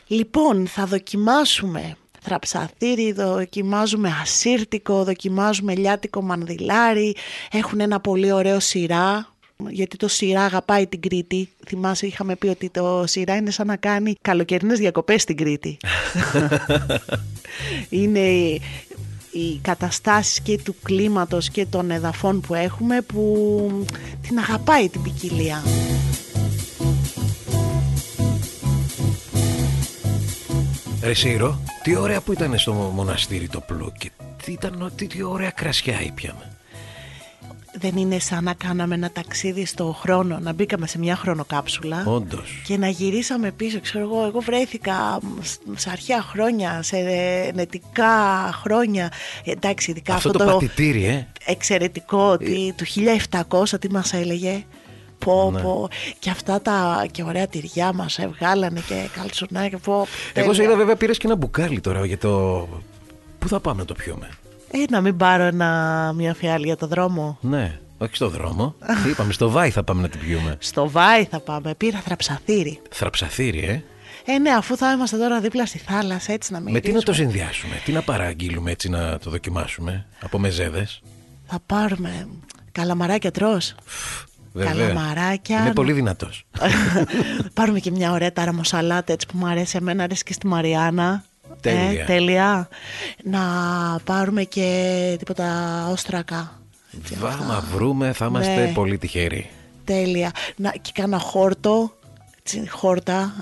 Λοιπόν, 0.06 0.66
θα 0.66 0.86
δοκιμάσουμε 0.86 1.96
θραψαθήρι, 2.22 3.12
δοκιμάζουμε 3.12 4.16
ασύρτικο, 4.22 5.04
δοκιμάζουμε 5.04 5.74
λιάτικο 5.74 6.22
μανδυλάρι, 6.22 7.16
έχουν 7.52 7.80
ένα 7.80 8.00
πολύ 8.00 8.32
ωραίο 8.32 8.60
σειρά, 8.60 9.34
γιατί 9.68 9.96
το 9.96 10.08
σειρά 10.08 10.42
αγαπάει 10.42 10.86
την 10.86 11.00
Κρήτη. 11.00 11.48
Θυμάσαι, 11.66 12.06
είχαμε 12.06 12.36
πει 12.36 12.46
ότι 12.46 12.70
το 12.70 13.04
σειρά 13.06 13.36
είναι 13.36 13.50
σαν 13.50 13.66
να 13.66 13.76
κάνει 13.76 14.14
καλοκαιρινές 14.20 14.78
διακοπές 14.78 15.22
στην 15.22 15.36
Κρήτη. 15.36 15.76
είναι 18.00 18.20
οι, 18.20 18.60
οι 19.32 19.58
καταστάσεις 19.62 20.40
και 20.40 20.58
του 20.58 20.74
κλίματος 20.82 21.50
και 21.50 21.66
των 21.66 21.90
εδαφών 21.90 22.40
που 22.40 22.54
έχουμε 22.54 23.00
που 23.00 23.84
την 24.22 24.38
αγαπάει 24.38 24.88
την 24.88 25.02
ποικιλία. 25.02 25.62
Ρε 31.02 31.14
Σύρο, 31.14 31.60
τι 31.82 31.96
ωραία 31.96 32.20
που 32.20 32.32
ήταν 32.32 32.58
στο 32.58 32.72
μοναστήρι 32.72 33.48
το 33.48 33.60
πλού 33.60 33.92
και 33.98 34.10
τι, 34.44 34.52
ήταν, 34.52 34.92
τι, 34.96 35.06
τι 35.06 35.22
ωραία 35.22 35.50
κρασιά 35.50 36.00
ήπιαμε. 36.00 36.56
Δεν 37.78 37.96
είναι 37.96 38.18
σαν 38.18 38.44
να 38.44 38.54
κάναμε 38.54 38.94
ένα 38.94 39.10
ταξίδι 39.12 39.64
στο 39.64 39.96
χρόνο, 40.00 40.38
να 40.38 40.52
μπήκαμε 40.52 40.86
σε 40.86 40.98
μια 40.98 41.16
χρονοκάψουλα 41.16 42.04
Όντως. 42.06 42.60
και 42.64 42.76
να 42.76 42.88
γυρίσαμε 42.88 43.50
πίσω. 43.50 43.80
Ξέρω 43.80 44.04
εγώ, 44.04 44.24
εγώ 44.24 44.40
βρέθηκα 44.40 45.18
σε 45.74 45.90
αρχαία 45.90 46.22
χρόνια, 46.22 46.82
σε 46.82 46.96
νετικά 47.54 48.50
χρόνια. 48.52 49.12
Εντάξει, 49.44 49.90
ειδικά 49.90 50.14
Αυτό, 50.14 50.28
αυτό, 50.28 50.44
το, 50.44 50.52
πατητήρι, 50.52 51.04
ε. 51.04 51.26
εξαιρετικό 51.44 52.30
ότι 52.30 52.74
του 52.76 52.84
1700 53.70 53.80
τι 53.80 53.90
μας 53.90 54.12
έλεγε. 54.12 54.64
Πω, 55.24 55.50
Ναι. 55.50 55.60
πω. 55.62 55.88
Και 56.18 56.30
αυτά 56.30 56.62
τα 56.62 57.06
και 57.10 57.22
ωραία 57.22 57.46
τυριά 57.46 57.92
μας 57.92 58.18
έβγαλανε 58.18 58.80
και 58.88 59.08
καλτσουνάκια. 59.16 59.78
Πω, 59.78 60.06
Εγώ 60.32 60.52
σε 60.52 60.56
τέλεια. 60.58 60.64
είδα 60.64 60.76
βέβαια 60.76 60.96
πήρες 60.96 61.18
και 61.18 61.26
ένα 61.26 61.36
μπουκάλι 61.36 61.80
τώρα 61.80 62.06
για 62.06 62.18
το. 62.18 62.68
Πού 63.38 63.48
θα 63.48 63.60
πάμε 63.60 63.80
να 63.80 63.84
το 63.86 63.94
πιούμε. 63.94 64.28
Ε, 64.70 64.78
να 64.90 65.00
μην 65.00 65.16
πάρω 65.16 65.42
ένα, 65.42 66.12
μια 66.16 66.34
φιάλη 66.34 66.64
για 66.66 66.76
το 66.76 66.86
δρόμο. 66.86 67.38
Ναι, 67.40 67.78
όχι 67.98 68.16
στο 68.16 68.28
δρόμο. 68.28 68.74
Τι 69.04 69.10
είπαμε, 69.10 69.32
στο 69.32 69.50
Βάι 69.50 69.70
θα 69.70 69.82
πάμε 69.84 70.02
να 70.02 70.08
την 70.08 70.20
πιούμε. 70.20 70.56
Στο 70.58 70.90
Βάι 70.90 71.24
θα 71.24 71.40
πάμε. 71.40 71.74
Πήρα 71.74 71.98
θραψαθήρι. 71.98 72.80
Θραψαθήρι, 72.90 73.58
ε; 73.64 73.82
Ε, 74.32 74.38
ναι, 74.38 74.50
αφού 74.50 74.76
θα 74.76 74.92
είμαστε 74.92 75.16
τώρα 75.16 75.40
δίπλα 75.40 75.66
στη 75.66 75.78
θάλασσα, 75.78 76.32
έτσι 76.32 76.52
να 76.52 76.60
μην 76.60 76.72
Με 76.72 76.80
τι 76.80 76.92
να 76.92 77.02
το 77.02 77.12
συνδυάσουμε, 77.12 77.74
τι 77.84 77.92
να 77.92 78.02
παραγγείλουμε 78.02 78.70
έτσι 78.70 78.88
να 78.88 79.18
το 79.18 79.30
δοκιμάσουμε. 79.30 80.06
Από 80.22 80.38
μεζέδες; 80.38 81.00
Θα 81.46 81.58
πάρουμε 81.66 82.28
καλαμαράκια 82.72 83.30
τρως. 84.52 84.64
Καλαμαράκια. 84.66 85.60
Είναι 85.60 85.72
πολύ 85.72 85.92
δυνατός. 85.92 86.44
πάρουμε 87.54 87.78
και 87.80 87.90
μια 87.90 88.12
ωραία 88.12 88.32
ταραμοσαλάτα 88.32 89.12
έτσι 89.12 89.26
που 89.26 89.38
μου 89.38 89.46
αρέσει 89.46 89.76
εμένα, 89.80 90.02
αρέσει 90.02 90.22
και 90.24 90.32
στη 90.32 90.46
Μαριάννα. 90.46 91.24
Τέλεια. 91.60 92.02
Ε, 92.02 92.04
τέλεια. 92.04 92.68
Να 93.24 93.40
πάρουμε 94.04 94.42
και 94.44 95.14
τίποτα 95.18 95.48
όστρακα. 95.90 96.60
Βάμα 97.18 97.64
βρούμε, 97.74 98.12
θα 98.12 98.26
είμαστε 98.26 98.64
Ναι. 98.66 98.72
πολύ 98.72 98.98
τυχεροί. 98.98 99.50
Τέλεια. 99.84 100.30
Να, 100.56 100.70
και 100.70 100.90
κάνα 100.94 101.18
χόρτο, 101.18 101.92
έτσι, 102.38 102.68
χόρτα, 102.68 103.34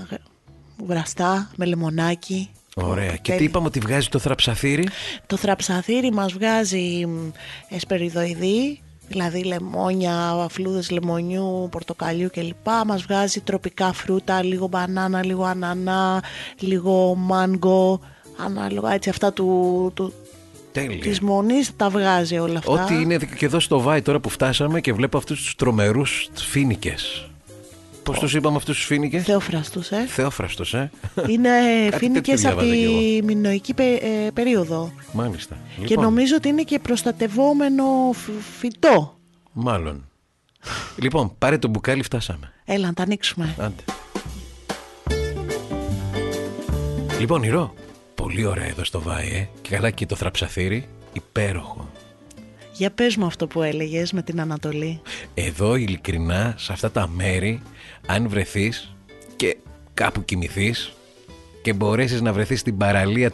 βραστά, 0.86 1.50
με 1.56 1.64
λεμονάκι. 1.64 2.50
Ωραία. 2.76 3.10
Και 3.10 3.16
τι 3.16 3.30
Τέλεια. 3.30 3.44
είπαμε 3.44 3.66
ότι 3.66 3.80
βγάζει 3.80 4.08
το 4.08 4.18
θραψαθήρι. 4.18 4.88
Το 5.26 5.36
θραψαθήρι 5.36 6.12
μας 6.12 6.32
βγάζει 6.32 7.06
μ, 7.06 7.30
εσπεριδοειδή, 7.68 8.80
δηλαδή 9.10 9.42
λεμόνια, 9.44 10.46
φλούδες 10.50 10.90
λεμονιού, 10.90 11.68
πορτοκαλιού 11.70 12.28
κλπ. 12.32 12.68
Μας 12.86 13.02
βγάζει 13.02 13.40
τροπικά 13.40 13.92
φρούτα, 13.92 14.42
λίγο 14.42 14.66
μπανάνα, 14.66 15.24
λίγο 15.24 15.44
ανανά, 15.44 16.22
λίγο 16.58 17.14
μάγκο, 17.14 18.00
ανάλογα 18.36 18.92
έτσι 18.92 19.08
αυτά 19.08 19.32
του, 19.32 19.90
του, 19.94 20.12
Τέλεια. 20.72 21.00
της 21.00 21.20
μονής 21.20 21.76
τα 21.76 21.88
βγάζει 21.90 22.38
όλα 22.38 22.58
αυτά. 22.58 22.72
Ό,τι 22.72 22.94
είναι 22.94 23.16
και 23.16 23.44
εδώ 23.44 23.60
στο 23.60 23.80
Βάι 23.80 24.02
τώρα 24.02 24.20
που 24.20 24.28
φτάσαμε 24.28 24.80
και 24.80 24.92
βλέπω 24.92 25.16
αυτούς 25.16 25.42
τους 25.42 25.54
τρομερούς 25.54 26.28
φίνικες. 26.34 27.29
Πώς 28.02 28.18
τους 28.18 28.34
είπαμε 28.34 28.56
αυτούς 28.56 28.76
τους 28.76 28.84
φίνικες; 28.86 29.24
Θεόφραστος, 29.24 29.90
ε. 29.90 30.06
Θεόφραστος, 30.08 30.74
ε. 30.74 30.90
Είναι 31.28 31.50
τέτοιο 31.90 31.98
φοίνικες 31.98 32.44
από 32.44 32.60
διάβαζα 32.60 32.76
κι 32.86 33.16
τη 33.18 33.24
μηνοϊκή 33.24 33.74
πε- 33.74 34.02
ε, 34.02 34.30
περίοδο. 34.34 34.92
Μάλιστα. 35.12 35.56
Και 35.76 35.86
Λοιπόν, 35.86 36.04
νομίζω 36.04 36.34
ότι 36.36 36.48
είναι 36.48 36.62
και 36.62 36.78
προστατευόμενο 36.78 37.84
φ- 38.12 38.58
φυτό. 38.58 39.18
Μάλλον. 39.52 40.04
λοιπόν, 40.96 41.32
πάρε 41.38 41.58
το 41.58 41.68
μπουκάλι, 41.68 42.02
φτάσαμε. 42.02 42.52
Έλα 42.64 42.86
να 42.86 42.92
τα 42.92 43.02
ανοίξουμε. 43.02 43.54
Άντε. 43.58 43.82
Λοιπόν, 47.18 47.42
Ηρώ, 47.42 47.74
πολύ 48.14 48.44
ωραία 48.44 48.66
εδώ 48.66 48.84
στο 48.84 49.00
Βάι, 49.00 49.26
ε. 49.28 49.48
Και 49.62 49.68
καλά 49.74 49.90
και 49.90 50.06
το 50.06 50.16
θραψαθήρι, 50.16 50.88
υπέροχο. 51.12 51.89
Για 52.72 52.90
πες 52.90 53.16
μου 53.16 53.26
αυτό 53.26 53.46
που 53.46 53.62
έλεγες 53.62 54.12
με 54.12 54.22
την 54.22 54.40
Ανατολή. 54.40 55.00
Εδώ 55.34 55.74
ειλικρινά 55.74 56.54
σε 56.58 56.72
αυτά 56.72 56.90
τα 56.90 57.08
μέρη 57.08 57.62
αν 58.06 58.28
βρεθείς 58.28 58.94
και 59.36 59.56
κάπου 59.94 60.24
κοιμηθείς 60.24 60.92
και 61.62 61.72
μπορέσεις 61.72 62.20
να 62.20 62.32
βρεθείς 62.32 62.60
στην 62.60 62.76
παραλία 62.76 63.32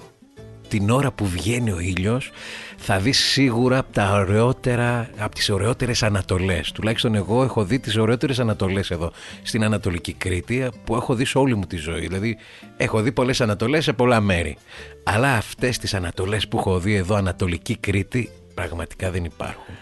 την 0.68 0.90
ώρα 0.90 1.12
που 1.12 1.26
βγαίνει 1.26 1.70
ο 1.70 1.78
ήλιος 1.78 2.30
θα 2.76 2.98
δεις 2.98 3.18
σίγουρα 3.18 3.78
από, 3.78 3.92
τα 3.92 4.12
ωραιότερα, 4.12 5.10
από 5.18 5.34
τις 5.34 5.50
ωραιότερες 5.50 6.02
ανατολές. 6.02 6.72
Τουλάχιστον 6.72 7.14
εγώ 7.14 7.42
έχω 7.42 7.64
δει 7.64 7.78
τις 7.78 7.96
ωραιότερες 7.96 8.38
ανατολές 8.38 8.90
εδώ 8.90 9.12
στην 9.42 9.64
Ανατολική 9.64 10.12
Κρήτη 10.12 10.68
που 10.84 10.94
έχω 10.94 11.14
δει 11.14 11.24
σε 11.24 11.38
όλη 11.38 11.54
μου 11.54 11.66
τη 11.66 11.76
ζωή. 11.76 12.00
Δηλαδή 12.00 12.36
έχω 12.76 13.00
δει 13.00 13.12
πολλές 13.12 13.40
ανατολές 13.40 13.84
σε 13.84 13.92
πολλά 13.92 14.20
μέρη. 14.20 14.56
Αλλά 15.02 15.34
αυτές 15.34 15.78
τις 15.78 15.94
ανατολές 15.94 16.48
που 16.48 16.58
έχω 16.58 16.78
δει 16.78 16.94
εδώ 16.94 17.14
Ανατολική 17.14 17.76
Κρήτη 17.76 18.30
πραγματικά 18.56 19.10
δεν 19.10 19.24
υπάρχουν. 19.24 19.74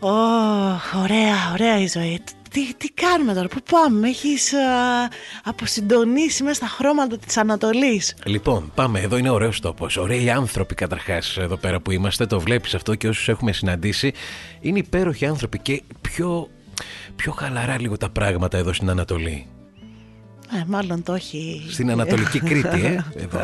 Ω, 0.00 0.08
ωραία, 1.02 1.52
ωραία 1.52 1.78
η 1.80 1.86
ζωή. 1.86 2.20
Τι, 2.50 2.74
τι 2.74 2.88
κάνουμε 2.88 3.34
τώρα, 3.34 3.48
πού 3.48 3.58
πάμε, 3.70 3.98
με 3.98 4.08
έχεις 4.08 4.52
α, 4.52 4.58
αποσυντονίσει 5.44 6.42
μέσα 6.42 6.54
στα 6.54 6.66
χρώματα 6.66 7.18
της 7.18 7.36
Ανατολής. 7.36 8.14
Λοιπόν, 8.24 8.72
πάμε. 8.74 9.00
Εδώ 9.00 9.16
είναι 9.16 9.30
ωραίος 9.30 9.60
τόπος. 9.60 9.96
Ωραίοι 9.96 10.30
άνθρωποι 10.30 10.74
καταρχάς 10.74 11.36
εδώ 11.36 11.56
πέρα 11.56 11.80
που 11.80 11.90
είμαστε. 11.90 12.26
Το 12.26 12.40
βλέπεις 12.40 12.74
αυτό 12.74 12.94
και 12.94 13.08
όσους 13.08 13.28
έχουμε 13.28 13.52
συναντήσει. 13.52 14.12
Είναι 14.60 14.78
υπέροχοι 14.78 15.26
άνθρωποι 15.26 15.58
και 15.58 15.82
πιο, 16.00 16.48
πιο 17.16 17.32
χαλαρά 17.32 17.80
λίγο 17.80 17.96
τα 17.96 18.10
πράγματα 18.10 18.58
εδώ 18.58 18.72
στην 18.72 18.90
Ανατολή. 18.90 19.46
Ε, 20.54 20.64
μάλλον 20.66 21.02
το 21.02 21.14
έχει. 21.14 21.66
Στην 21.70 21.90
Ανατολική 21.90 22.40
Κρήτη, 22.40 22.84
ε. 22.84 23.04
Εδώ. 23.16 23.40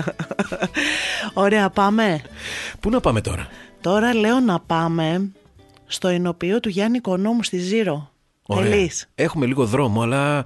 Ωραία, 1.45 1.71
πάμε. 1.71 2.23
Πού 2.81 2.91
να 2.91 3.01
πάμε 3.01 3.21
τώρα; 3.21 3.49
Τώρα 3.81 4.15
λέω 4.15 4.41
να 4.41 4.61
πάμε 4.61 5.31
στο 5.87 6.09
ενοποιείο 6.09 6.61
του 6.61 6.69
Γιάννη 6.69 6.97
Οικονόμου 6.97 7.43
στη 7.43 7.59
Ζήρο. 7.59 8.11
Ωραία. 8.43 8.71
Τελείς. 8.71 9.09
Έχουμε 9.15 9.47
λίγο 9.47 9.65
δρόμο, 9.67 10.03
αλλά 10.03 10.45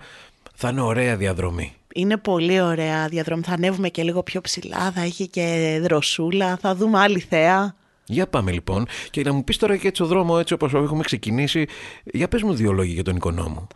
θα 0.54 0.68
είναι 0.68 0.80
ωραία 0.80 1.16
διαδρομή. 1.16 1.74
Είναι 1.94 2.16
πολύ 2.16 2.60
ωραία 2.60 3.08
διαδρομή. 3.08 3.42
Θα 3.42 3.52
ανέβουμε 3.52 3.88
και 3.88 4.02
λίγο 4.02 4.22
πιο 4.22 4.40
ψηλά, 4.40 4.92
θα 4.92 5.00
έχει 5.00 5.28
και 5.28 5.78
δροσούλα, 5.82 6.56
θα 6.56 6.74
δούμε 6.74 6.98
άλλη 6.98 7.20
θέα. 7.20 7.74
Για 8.06 8.26
πάμε 8.26 8.52
λοιπόν 8.52 8.86
και 9.10 9.22
να 9.22 9.32
μου 9.32 9.44
πεις 9.44 9.56
τώρα 9.56 9.76
και 9.76 9.88
έτσι 9.88 10.02
ο 10.02 10.06
δρόμο 10.06 10.36
έτσι 10.38 10.52
όπως 10.52 10.74
έχουμε 10.74 11.02
ξεκινήσει. 11.02 11.66
Για 12.04 12.28
πες 12.28 12.42
μου 12.42 12.54
δύο 12.54 12.72
λόγια 12.72 12.94
για 12.94 13.04
τον 13.04 13.16
οικονόμο. 13.16 13.66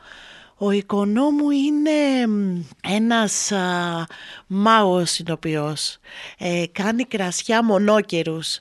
Ο 0.58 0.70
Οικονόμου 0.70 1.50
είναι 1.50 2.26
μ, 2.26 2.60
ένας 2.82 3.52
α, 3.52 4.06
μάγος 4.46 5.10
συνοποιός. 5.10 5.98
Ε, 6.38 6.64
κάνει 6.72 7.04
κρασιά 7.04 7.64
μονόκερους. 7.64 8.60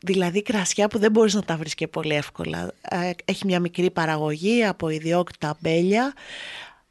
Δηλαδή 0.00 0.42
κρασιά 0.42 0.88
που 0.88 0.98
δεν 0.98 1.10
μπορείς 1.10 1.34
να 1.34 1.42
τα 1.42 1.56
βρεις 1.56 1.74
και 1.74 1.86
πολύ 1.86 2.14
εύκολα. 2.14 2.72
Ε, 2.80 3.10
έχει 3.24 3.46
μια 3.46 3.60
μικρή 3.60 3.90
παραγωγή 3.90 4.64
από 4.64 4.88
ιδιόκτητα 4.88 5.56
μπέλια 5.60 6.14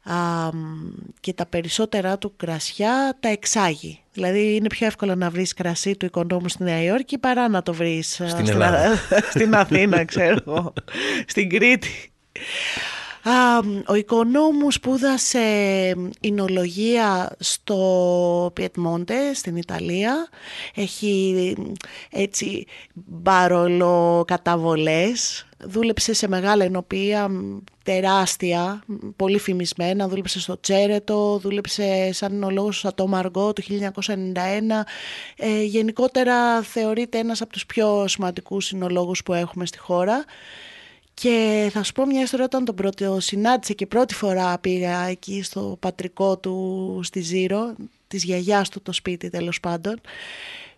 α, 0.02 0.14
μ, 0.52 0.90
και 1.20 1.32
τα 1.32 1.46
περισσότερα 1.46 2.18
του 2.18 2.32
κρασιά 2.36 3.16
τα 3.20 3.28
εξάγει. 3.28 4.00
Δηλαδή 4.12 4.54
είναι 4.54 4.66
πιο 4.66 4.86
εύκολο 4.86 5.14
να 5.14 5.30
βρεις 5.30 5.54
κρασί 5.54 5.96
του 5.96 6.06
Οικονόμου 6.06 6.48
στη 6.48 6.62
Νέα 6.62 6.82
Υόρκη 6.82 7.18
παρά 7.18 7.48
να 7.48 7.62
το 7.62 7.74
βρεις 7.74 8.20
α, 8.20 8.28
Στην 8.28 8.48
Ελλάδα. 8.48 8.96
στην 9.34 9.54
Αθήνα, 9.54 10.04
ξέρω 10.04 10.36
εγώ, 10.46 10.72
στην 11.26 11.48
Κρήτη. 11.48 12.12
Α, 13.28 13.58
ο 13.86 13.94
Οικονόμου 13.94 14.70
σπούδασε 14.70 15.40
εινολογία 16.20 17.36
στο 17.38 18.50
Πιετμόντε 18.54 19.34
στην 19.34 19.56
Ιταλία. 19.56 20.28
Έχει 20.74 21.54
έτσι 22.10 22.66
μπαρολο 22.94 24.24
καταβολές. 24.26 25.46
Δούλεψε 25.64 26.12
σε 26.12 26.28
μεγάλα 26.28 26.64
ενοπία, 26.64 27.28
μ, 27.28 27.56
τεράστια, 27.82 28.82
μ, 28.86 28.94
πολύ 29.16 29.38
φημισμένα. 29.38 30.08
Δούλεψε 30.08 30.40
στο 30.40 30.60
Τσέρετο, 30.60 31.38
δούλεψε 31.38 32.12
σαν 32.12 32.32
εινολόγος 32.32 32.78
στο 32.78 32.88
Σατό 32.88 33.06
Μαργό 33.06 33.52
το 33.52 33.62
1991. 33.62 34.86
Ε, 35.36 35.62
γενικότερα 35.62 36.62
θεωρείται 36.62 37.18
ένας 37.18 37.40
από 37.40 37.52
τους 37.52 37.66
πιο 37.66 38.08
σημαντικούς 38.08 38.70
εινολόγους 38.70 39.22
που 39.22 39.32
έχουμε 39.32 39.66
στη 39.66 39.78
χώρα. 39.78 40.24
Και 41.20 41.68
θα 41.72 41.82
σου 41.82 41.92
πω 41.92 42.06
μια 42.06 42.22
ιστορία 42.22 42.44
όταν 42.44 42.64
τον 42.64 42.74
πρώτο 42.74 43.20
συνάντησε 43.20 43.72
και 43.72 43.86
πρώτη 43.86 44.14
φορά 44.14 44.58
πήγα 44.58 45.04
εκεί 45.04 45.42
στο 45.42 45.76
πατρικό 45.80 46.38
του 46.38 47.00
στη 47.02 47.20
Ζήρο, 47.20 47.74
της 48.08 48.24
γιαγιάς 48.24 48.68
του 48.68 48.82
το 48.82 48.92
σπίτι 48.92 49.30
τέλος 49.30 49.60
πάντων. 49.60 50.00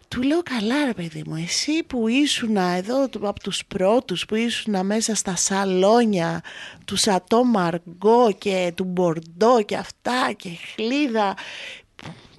Του 0.09 0.23
λέω 0.23 0.43
καλά 0.43 0.85
ρε 0.85 0.93
παιδί 0.95 1.23
μου, 1.27 1.37
εσύ 1.37 1.83
που 1.83 2.09
ήσουν 2.09 2.57
εδώ 2.57 3.05
από 3.05 3.41
τους 3.41 3.65
πρώτους 3.67 4.25
που 4.25 4.35
ήσουν 4.35 4.87
μέσα 4.87 5.15
στα 5.15 5.37
σαλόνια 5.37 6.43
του 6.85 6.97
Σατό 6.97 7.45
Μαργκό 7.45 8.33
και 8.39 8.73
του 8.75 8.85
Μπορντό 8.85 9.63
και 9.63 9.77
αυτά 9.77 10.33
και 10.37 10.49
χλίδα. 10.75 11.37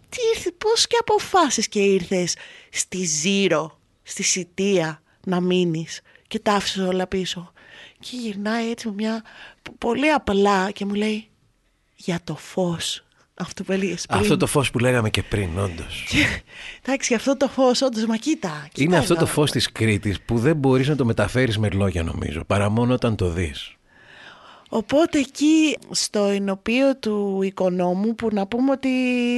Τι 0.09 0.17
ήρθε, 0.35 0.51
πώς 0.51 0.87
και 0.87 0.97
αποφάσεις 0.99 1.67
και 1.67 1.79
ήρθες 1.79 2.35
στη 2.69 3.03
Ζήρο, 3.03 3.79
στη 4.03 4.23
Σιτία 4.23 5.01
να 5.25 5.39
μείνεις 5.39 6.01
και 6.27 6.39
τα 6.39 6.53
άφησες 6.53 6.87
όλα 6.87 7.07
πίσω. 7.07 7.51
Και 8.01 8.17
γυρνάει 8.17 8.69
έτσι 8.69 8.87
με 8.87 8.93
μια 8.93 9.23
π- 9.61 9.77
πολύ 9.77 10.09
απλά 10.11 10.71
και 10.71 10.85
μου 10.85 10.93
λέει 10.93 11.27
για 11.95 12.19
το 12.23 12.35
φως. 12.35 13.03
Αυτό 13.33 13.63
που 13.63 13.71
έλεγες 13.71 14.05
πριν. 14.05 14.19
Αυτό 14.19 14.37
το 14.37 14.47
φως 14.47 14.71
που 14.71 14.79
λέγαμε 14.79 15.09
και 15.09 15.23
πριν, 15.23 15.59
όντως. 15.59 16.07
Εντάξει, 16.83 17.13
αυτό 17.13 17.37
το 17.37 17.47
φως 17.47 17.81
όντως, 17.81 18.05
μα 18.05 18.17
κοίτα. 18.17 18.67
κοίτα 18.71 18.83
Είναι 18.83 18.97
αυτό 18.97 19.13
εδώ. 19.13 19.25
το 19.25 19.31
φως 19.31 19.51
της 19.51 19.71
Κρήτης 19.71 20.21
που 20.21 20.37
δεν 20.39 20.55
μπορείς 20.55 20.87
να 20.87 20.95
το 20.95 21.05
μεταφέρεις 21.05 21.57
με 21.57 21.69
λόγια 21.69 22.03
νομίζω, 22.03 22.43
παρά 22.45 22.69
μόνο 22.69 22.93
όταν 22.93 23.15
το 23.15 23.29
δεις. 23.29 23.75
Οπότε 24.69 25.17
εκεί 25.19 25.77
στο 25.91 26.23
ενωπείο 26.25 26.95
του 26.97 27.39
οικονόμου 27.41 28.15
που 28.15 28.29
να 28.31 28.47
πούμε 28.47 28.71
ότι 28.71 28.89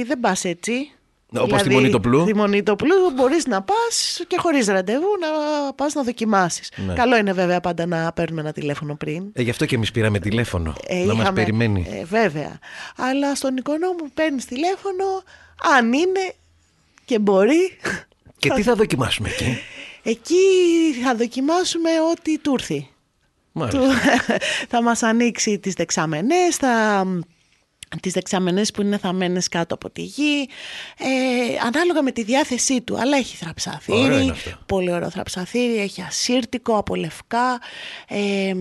δεν 0.04 0.20
πας 0.20 0.44
έτσι. 0.44 0.90
Όπως 1.40 1.60
στη 1.60 1.70
Μονιτοπλού. 1.70 2.20
Στη 2.20 2.34
Μονιτοπλού 2.34 3.10
μπορείς 3.14 3.46
να 3.46 3.62
πας 3.62 4.20
και 4.26 4.36
χωρίς 4.38 4.66
ραντεβού 4.66 5.06
να 5.20 5.28
πας 5.72 5.94
να 5.94 6.02
δοκιμάσεις. 6.02 6.72
Ναι. 6.86 6.94
Καλό 6.94 7.16
είναι 7.16 7.32
βέβαια 7.32 7.60
πάντα 7.60 7.86
να 7.86 8.12
παίρνουμε 8.12 8.40
ένα 8.40 8.52
τηλέφωνο 8.52 8.94
πριν. 8.96 9.24
Ε, 9.32 9.42
γι' 9.42 9.50
αυτό 9.50 9.66
και 9.66 9.74
εμείς 9.74 9.90
πήραμε 9.90 10.18
τηλέφωνο, 10.18 10.74
Ε, 10.86 10.98
να 11.04 11.14
μας 11.14 11.22
είχαμε- 11.22 11.40
περιμένει. 11.44 11.86
Ε, 11.90 12.04
βέβαια. 12.04 12.58
Αλλά 12.96 13.34
στον 13.34 13.56
οικονόμου 13.56 14.10
παίρνεις 14.14 14.44
τηλέφωνο, 14.44 15.04
αν 15.76 15.92
είναι 15.92 16.34
και 17.04 17.18
μπορεί, 17.18 17.78
Και 18.38 18.50
τι 18.50 18.62
θα 18.62 18.74
δοκιμάσουμε 18.74 19.28
εκεί; 19.28 19.58
Εκεί 20.12 20.36
θα 21.04 21.14
δοκιμάσουμε 21.14 21.90
ό,τι 22.12 22.38
του 22.38 22.52
έρθει. 22.58 22.88
Μάλιστα. 23.52 23.80
Του- 23.80 23.86
θα 24.72 24.82
μας 24.82 25.02
ανοίξει 25.02 25.58
τις 25.58 25.74
δεξαμενές, 25.74 26.56
θα... 26.56 27.04
τις 28.00 28.12
δεξαμενές 28.12 28.70
που 28.70 28.82
είναι 28.82 28.98
θαμμένες 28.98 29.48
κάτω 29.48 29.74
από 29.74 29.90
τη 29.90 30.02
γη, 30.02 30.48
ε, 30.98 31.06
ανάλογα 31.66 32.02
με 32.02 32.10
τη 32.10 32.22
διάθεσή 32.22 32.80
του. 32.80 32.98
Αλλά 33.00 33.16
έχει 33.16 33.36
Ωραίο 33.36 33.46
θραψαθήρι, 33.46 34.22
είναι 34.22 34.30
αυτό. 34.30 34.58
πολύ 34.66 34.92
ωραίο 34.92 35.10
θραψαθήρι, 35.10 35.78
έχει 35.78 36.02
ασύρτικο 36.02 36.76
από 36.76 36.94
λευκά, 36.94 37.60
ε, 38.08 38.54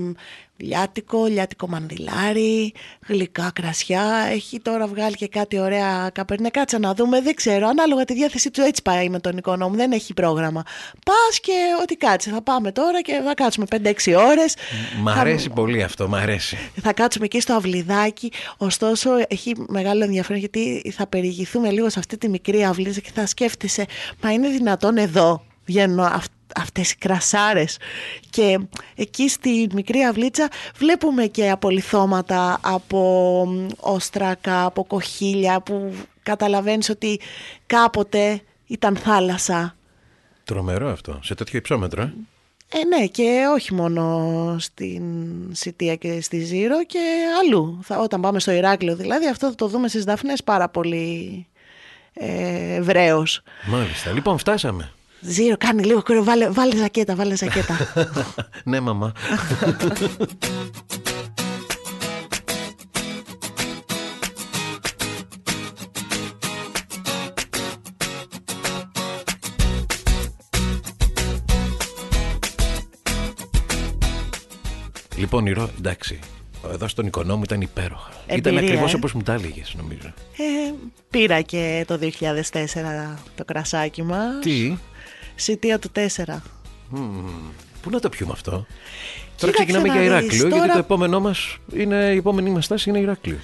λιάτικο, 0.64 1.26
λιάτικο 1.26 1.68
μανδυλάρι, 1.68 2.74
γλυκά 3.08 3.52
κρασιά. 3.56 4.28
Έχει 4.32 4.60
τώρα 4.60 4.88
βγάλει 4.88 5.16
και 5.16 5.28
κάτι 5.28 5.60
ωραία 5.60 6.10
καπερνέ. 6.14 6.50
Κάτσε 6.50 6.78
να 6.78 6.94
δούμε, 6.94 7.22
δεν 7.22 7.36
ξέρω. 7.36 7.68
Ανάλογα 7.68 8.06
τη 8.06 8.14
διάθεσή 8.14 8.52
του 8.52 8.62
έτσι 8.62 8.82
πάει 8.82 9.10
με 9.10 9.20
τον 9.20 9.38
εικόνα 9.38 9.68
μου. 9.68 9.76
Δεν 9.76 9.92
έχει 9.92 10.14
πρόγραμμα. 10.14 10.64
Πας 11.06 11.40
και 11.40 11.54
ότι 11.82 11.96
κάτσε. 11.96 12.30
Θα 12.30 12.42
πάμε 12.42 12.72
τώρα 12.72 13.02
και 13.02 13.22
θα 13.26 13.34
κάτσουμε 13.34 13.66
5-6 13.72 14.16
ώρες. 14.16 14.56
Μ' 15.02 15.08
αρέσει 15.10 15.50
πολύ 15.50 15.84
αυτό, 15.84 16.08
μ' 16.08 16.16
αρέσει. 16.16 16.58
Θα 16.82 16.94
κάτσουμε 16.94 17.26
εκεί 17.26 17.40
στο 17.40 17.54
αυλιδάκι. 17.54 18.32
Ωστόσο, 18.58 19.10
έχει 19.28 19.54
μεγάλο 19.68 20.04
ενδιαφέρον 20.04 20.40
γιατί 20.40 20.94
θα 20.96 21.08
περιηγηθούμε 21.08 21.70
λίγο 21.70 21.90
σε 21.90 22.00
αυτή 22.00 22.18
τη 22.18 22.30
μικρή 22.30 22.66
αυλή 22.66 23.02
και 23.02 23.12
θα 23.14 23.26
σκέφτεσαι, 23.26 23.86
μα 24.22 24.32
είναι 24.32 24.50
δυνατόν 24.50 24.98
εδώ 24.98 25.44
βγαίνουν 25.66 26.00
αυ- 26.00 26.32
αυτές 26.56 26.92
οι 26.92 26.96
κρασάρες 26.98 27.78
και 28.30 28.60
εκεί 28.96 29.30
στη 29.30 29.68
μικρή 29.74 30.00
αυλίτσα 30.00 30.50
βλέπουμε 30.76 31.26
και 31.26 31.50
απολυθώματα 31.50 32.60
από 32.62 33.00
μ, 33.48 33.68
όστρακα, 33.80 34.66
από 34.66 34.86
κοχύλια 34.86 35.62
που 35.62 35.94
καταλαβαίνεις 36.24 36.90
ότι 36.90 37.20
κάποτε 37.66 38.42
ήταν 38.68 38.96
θάλασσα. 38.96 39.76
Τρομερό 40.44 40.90
αυτό. 40.90 41.20
Σε 41.24 41.36
τέτοιο 41.36 41.58
υψόμετρο, 41.58 42.02
ε. 42.02 42.14
Ε, 42.76 42.86
ναι, 42.86 43.06
και 43.06 43.42
όχι 43.54 43.74
μόνο 43.74 44.56
στην 44.60 45.04
Σιτία 45.52 45.96
και 45.96 46.22
στη 46.22 46.40
Ζήρο 46.40 46.86
και 46.86 47.00
αλλού. 47.44 47.80
Θα, 47.84 48.00
όταν 48.00 48.22
πάμε 48.22 48.40
στο 48.40 48.52
Ηράκλειο 48.52 48.96
δηλαδή, 48.96 49.28
αυτό 49.28 49.48
θα 49.50 49.56
το 49.56 49.68
δούμε 49.68 49.88
στις 49.88 50.04
Δαφνές 50.04 50.44
πάρα 50.44 50.70
πολύ 50.70 51.48
ε, 52.14 52.76
ευρέως. 52.76 53.42
Μάλιστα. 53.66 54.12
Λοιπόν, 54.12 54.38
φτάσαμε. 54.38 54.92
Ζήρο, 55.26 55.58
κάνει 55.58 55.84
λίγο 55.84 56.02
κρύο, 56.02 56.24
βάλε, 56.24 56.50
βάλε 56.50 56.76
ζακέτα, 56.76 57.16
βάλε 57.16 57.36
ζακέτα. 57.36 57.78
ναι, 58.64 58.80
μαμά. 58.80 59.12
Λοιπόν, 75.18 75.46
Ηρώ, 75.46 75.70
εντάξει. 75.78 76.20
Εδώ 76.72 76.88
στον 76.88 77.06
οικονόμου 77.06 77.44
ήταν 77.44 77.62
υπέροχα. 77.62 78.10
ήταν 78.26 78.38
Εμπειρία, 78.56 78.60
ακριβώς 78.60 78.94
ε. 78.94 78.96
όπως 78.96 79.14
μου 79.14 79.22
τα 79.22 79.34
έλεγες, 79.34 79.74
νομίζω. 79.78 80.14
ε, 80.38 80.74
πήρα 81.10 81.42
και 81.42 81.86
το 81.88 82.00
2004 82.02 82.10
το 83.36 83.46
κρασάκι 83.46 84.04
μας. 84.04 84.40
Τι, 84.42 84.78
Σιτία 85.36 85.80
του 85.80 85.90
4. 85.92 86.42
πού 87.82 87.90
να 87.90 88.00
το 88.00 88.10
πιούμε 88.10 88.32
αυτό; 88.32 88.52
Τώρα 88.52 88.66
Κοίταξε 89.36 89.52
ξεκινάμε 89.64 89.88
να 89.88 89.94
για 89.94 90.02
δεις, 90.02 90.10
Ηράκλειο, 90.12 90.48
γιατί 90.48 90.60
τώρα- 90.60 90.74
το 90.74 90.80
επόμενό 90.80 91.20
μας 91.20 91.58
είναι, 91.74 91.96
η 92.14 92.18
επόμενη 92.18 92.50
μας 92.50 92.66
στάση 92.66 92.90
είναι 92.90 93.00
Ηράκλειο. 93.00 93.38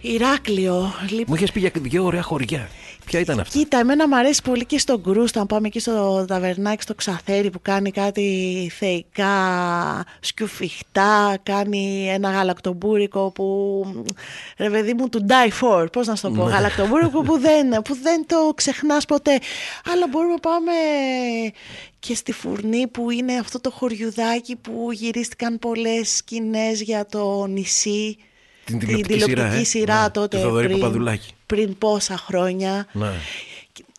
Ηράκλειο. 0.00 0.92
Λοιπόν, 1.08 1.24
Μου 1.28 1.34
είχες 1.34 1.52
πει 1.52 1.60
για 1.60 1.70
δύο 1.74 2.04
ωραία 2.04 2.22
χωριά. 2.22 2.68
Ποια 3.08 3.20
ήταν 3.20 3.40
αυτά; 3.40 3.58
Κοίτα, 3.58 3.78
εμένα 3.78 4.08
μου 4.08 4.16
αρέσει 4.16 4.42
πολύ 4.42 4.64
και 4.64 4.78
στον 4.78 5.02
Κρούστα, 5.02 5.38
να 5.38 5.46
πάμε 5.46 5.66
εκεί 5.66 5.80
στο 5.80 6.24
ταβερνάκι 6.28 6.82
στο 6.82 6.94
Ξαθέρι 6.94 7.50
που 7.50 7.58
κάνει 7.62 7.90
κάτι 7.90 8.70
θεϊκά 8.78 9.34
σκιουφιχτά, 10.20 11.38
κάνει 11.42 12.08
ένα 12.10 12.30
γαλακτομπούρικο 12.30 13.30
που, 13.30 13.84
ρε 14.56 14.70
παιδί 14.70 14.94
μου, 14.94 15.08
του 15.08 15.26
die 15.28 15.50
for, 15.62 15.86
πώς 15.92 16.06
να 16.06 16.14
σου 16.16 16.22
το 16.22 16.30
πω, 16.30 16.44
Ναι. 16.44 16.50
γαλακτομπούρικο 16.52 17.20
που 17.22 17.38
δεν, 17.38 17.68
που 17.84 17.96
δεν 18.02 18.26
το 18.26 18.52
ξεχνάς 18.54 19.04
ποτέ. 19.04 19.38
Αλλά 19.92 20.06
μπορούμε 20.10 20.32
να 20.32 20.38
πάμε 20.40 20.72
και 21.98 22.14
στη 22.14 22.32
Φουρνή 22.32 22.86
που 22.86 23.10
είναι 23.10 23.34
αυτό 23.34 23.60
το 23.60 23.70
χωριουδάκι 23.70 24.56
που 24.56 24.88
γυρίστηκαν 24.92 25.58
πολλές 25.58 26.16
σκηνές 26.16 26.80
για 26.80 27.06
το 27.06 27.46
νησί. 27.46 28.16
Την 28.68 28.78
τηλεοπτική 28.78 29.20
σειρά, 29.20 29.52
ε. 29.52 29.64
σειρά 29.64 30.02
Ναι, 30.02 30.10
τότε 30.10 30.36
του 30.36 30.42
Θοδωρή 30.42 30.66
πριν, 30.66 30.78
Παπαδουλάκη. 30.78 31.30
πριν 31.46 31.78
πόσα 31.78 32.16
χρόνια. 32.16 32.86
Ναι. 32.92 33.10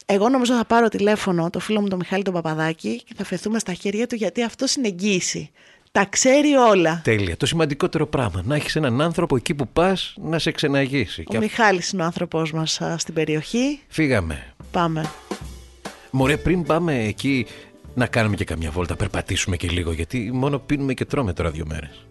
Εγώ 0.06 0.30
νομίζω 0.30 0.56
θα 0.56 0.66
πάρω 0.66 0.88
τηλέφωνο 0.88 1.50
το 1.50 1.60
φίλο 1.60 1.82
μου 1.82 1.88
τον 1.88 1.98
Μιχάλη 1.98 2.24
τον 2.24 2.34
Παπαδάκη 2.34 3.02
και 3.06 3.14
θα 3.18 3.24
φεθούμε 3.24 3.60
στα 3.60 3.74
χέρια 3.74 4.08
του 4.08 4.16
γιατί 4.16 4.44
αυτό 4.44 4.66
είναι 4.78 4.88
εγγύηση. 4.88 5.52
Τα 5.92 6.06
ξέρει 6.06 6.54
όλα. 6.56 7.02
Τέλεια. 7.04 7.38
Το 7.38 7.46
σημαντικότερο 7.46 8.08
πράγμα. 8.08 8.42
Να 8.46 8.56
έχεις 8.56 8.76
έναν 8.76 9.02
άνθρωπο 9.02 9.36
εκεί 9.36 9.54
που 9.54 9.68
πας 9.68 10.14
να 10.24 10.40
σε 10.40 10.52
ξεναγήσει. 10.52 11.24
Ο 11.28 11.38
Μιχάλης 11.38 11.90
είναι 11.92 12.02
ο 12.02 12.06
άνθρωπός 12.06 12.52
μας 12.52 12.82
α, 12.82 12.98
στην 12.98 13.14
περιοχή. 13.14 13.80
Φύγαμε. 13.88 14.54
Πάμε. 14.72 15.10
Μωρέ, 16.12 16.38
πριν 16.38 16.64
πάμε 16.64 17.04
εκεί 17.04 17.46
να 17.94 18.08
κάνουμε 18.08 18.36
και 18.36 18.44
καμιά 18.44 18.72
βόλτα, 18.72 18.96
περπατήσουμε 18.96 19.58
και 19.58 19.68
λίγο, 19.68 19.92
γιατί 19.92 20.32
μόνο 20.34 20.60
πίνουμε 20.60 20.94
και 20.94 21.06
τρώμε 21.06 21.34
τώρα 21.34 21.50
δύο 21.50 21.66
μέρες. 21.68 22.06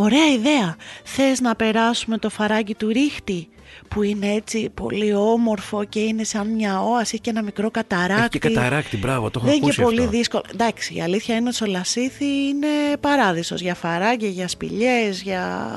Ωραία 0.00 0.26
ιδέα. 0.32 0.76
Θες 1.04 1.40
να 1.40 1.54
περάσουμε 1.54 2.18
το 2.18 2.30
φαράγγι 2.30 2.74
του 2.74 2.88
ρίχτη 2.88 3.48
που 3.88 4.02
είναι 4.02 4.32
έτσι 4.32 4.70
πολύ 4.74 5.14
όμορφο 5.14 5.84
και 5.84 5.98
είναι 6.00 6.24
σαν 6.24 6.46
μια 6.54 6.82
όαση, 6.82 7.10
έχει 7.14 7.20
και 7.22 7.30
ένα 7.30 7.42
μικρό 7.42 7.70
καταράκτη. 7.70 8.20
Έχει 8.20 8.28
και 8.28 8.38
καταράκτη, 8.38 8.96
μπράβο, 8.96 9.30
το 9.30 9.38
έχω 9.38 9.46
Δεν 9.48 9.56
είναι 9.56 9.64
και 9.64 9.70
ακούσει 9.70 9.82
πολύ 9.82 9.98
αυτό. 10.00 10.10
δύσκολο. 10.10 10.42
Εντάξει, 10.52 10.94
η 10.94 11.02
αλήθεια 11.02 11.36
είναι 11.36 11.48
ότι 11.48 11.64
ο 11.64 11.66
Λασίθι 11.72 12.24
είναι 12.24 12.66
παράδεισος 13.00 13.60
για 13.60 13.74
φαράγγια, 13.74 14.28
για 14.28 14.48
σπηλιές, 14.48 15.22
για 15.22 15.70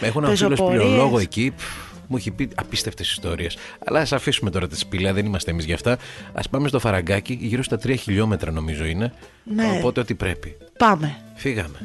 Έχω 0.00 0.18
έναν 0.18 0.36
φίλο 0.36 0.48
πεζοπορίες. 0.48 0.80
σπηλαιολόγο 0.82 1.18
εκεί. 1.18 1.52
πφ, 1.56 1.64
Μου 2.08 2.16
έχει 2.16 2.30
πει 2.30 2.48
απίστευτες 2.54 3.10
ιστορίες. 3.10 3.56
Αλλά 3.86 4.00
ας 4.00 4.12
αφήσουμε 4.12 4.50
τώρα 4.50 4.68
τη 4.68 4.78
σπηλιά, 4.78 5.12
δεν 5.12 5.26
είμαστε 5.26 5.50
εμείς 5.50 5.64
γι' 5.64 5.72
αυτά. 5.72 5.92
Α 6.32 6.40
πάμε 6.50 6.68
στο 6.68 6.78
φαραγκάκι, 6.78 7.38
γύρω 7.40 7.62
στα 7.62 7.78
3 7.86 7.94
χιλιόμετρα 7.98 8.50
νομίζω 8.50 8.84
είναι. 8.84 9.12
Ναι. 9.44 9.74
Οπότε 9.78 10.00
ό,τι 10.00 10.14
πρέπει. 10.14 10.56
Πάμε. 10.78 11.16
Φύγαμε. 11.34 11.78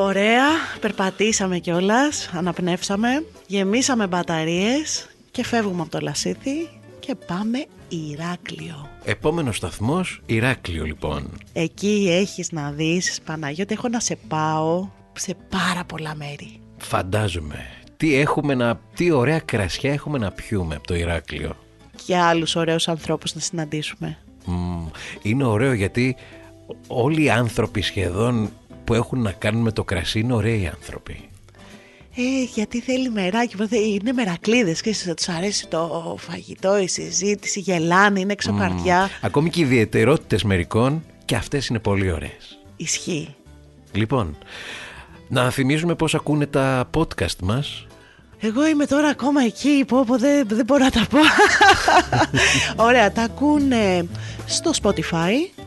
Ωραία, 0.00 0.46
περπατήσαμε 0.80 1.58
κιόλας, 1.58 2.30
αναπνεύσαμε, 2.34 3.24
γεμίσαμε 3.46 4.06
μπαταρίες 4.06 5.08
και 5.30 5.44
φεύγουμε 5.44 5.82
από 5.82 5.90
το 5.90 5.98
Λασίθι 6.00 6.68
και 6.98 7.14
πάμε 7.26 7.66
Ηράκλειο. 7.88 8.88
Επόμενος 9.04 9.56
σταθμός, 9.56 10.22
Ηράκλειο 10.26 10.84
λοιπόν. 10.84 11.30
Εκεί 11.52 12.06
έχεις 12.10 12.52
να 12.52 12.70
δεις, 12.70 13.20
Παναγιώτη, 13.24 13.74
έχω 13.74 13.88
να 13.88 14.00
σε 14.00 14.18
πάω 14.28 14.88
σε 15.12 15.36
πάρα 15.48 15.84
πολλά 15.84 16.14
μέρη. 16.14 16.60
Φαντάζομαι. 16.76 17.66
Τι, 17.96 18.14
έχουμε 18.14 18.54
να, 18.54 18.80
τι 18.94 19.10
ωραία 19.10 19.38
κρασιά 19.38 19.92
έχουμε 19.92 20.18
να 20.18 20.30
πιούμε 20.30 20.74
από 20.74 20.86
το 20.86 20.94
Ηράκλειο. 20.94 21.56
Και 22.06 22.16
άλλους 22.16 22.56
ωραίους 22.56 22.88
ανθρώπους 22.88 23.34
να 23.34 23.40
συναντήσουμε. 23.40 24.18
Μμμ, 24.44 24.86
είναι 25.22 25.44
ωραίο 25.44 25.72
γιατί 25.72 26.16
όλοι 26.86 27.22
οι 27.22 27.30
άνθρωποι 27.30 27.80
σχεδόν 27.80 28.50
που 28.88 28.94
έχουν 28.94 29.22
να 29.22 29.32
κάνουν 29.32 29.62
με 29.62 29.72
το 29.72 29.84
κρασί 29.84 30.18
είναι 30.18 30.32
ωραίοι 30.32 30.70
άνθρωποι. 30.74 31.28
Ε, 32.16 32.42
γιατί 32.54 32.80
θέλει 32.80 33.10
μεράκι, 33.10 33.54
οπότε 33.54 33.76
είναι 33.76 34.12
μερακλείδες 34.12 34.80
και 34.80 34.92
θα 34.92 35.14
τους 35.14 35.28
αρέσει 35.28 35.66
το 35.68 36.16
φαγητό, 36.18 36.78
η 36.78 36.86
συζήτηση, 36.86 37.60
γελάνε, 37.60 38.20
είναι 38.20 38.32
έξω 38.32 38.54
καρδιά. 38.58 39.08
Ακόμη 39.20 39.50
και 39.50 39.60
οι 39.60 39.62
ιδιαιτερότητες 39.62 40.42
μερικών 40.42 41.04
και 41.24 41.36
αυτές 41.36 41.66
είναι 41.66 41.78
πολύ 41.78 42.12
ωραίες. 42.12 42.58
Ισχύει. 42.76 43.34
Λοιπόν, 43.92 44.36
να 45.28 45.50
θυμίζουμε 45.50 45.94
πώς 45.94 46.14
ακούνε 46.14 46.46
τα 46.46 46.90
podcast 46.96 47.38
μας. 47.42 47.86
Εγώ 48.40 48.66
είμαι 48.66 48.86
τώρα 48.86 49.08
ακόμα 49.08 49.42
εκεί, 49.42 49.84
πω, 49.86 50.04
πω 50.06 50.18
δεν, 50.18 50.46
δεν 50.48 50.64
μπορώ 50.64 50.84
να 50.84 50.90
τα 50.90 51.06
πω. 51.10 51.18
Ωραία, 52.86 53.12
τα 53.12 53.22
ακούνε 53.22 54.06
στο 54.46 54.70
Spotify, 54.82 55.62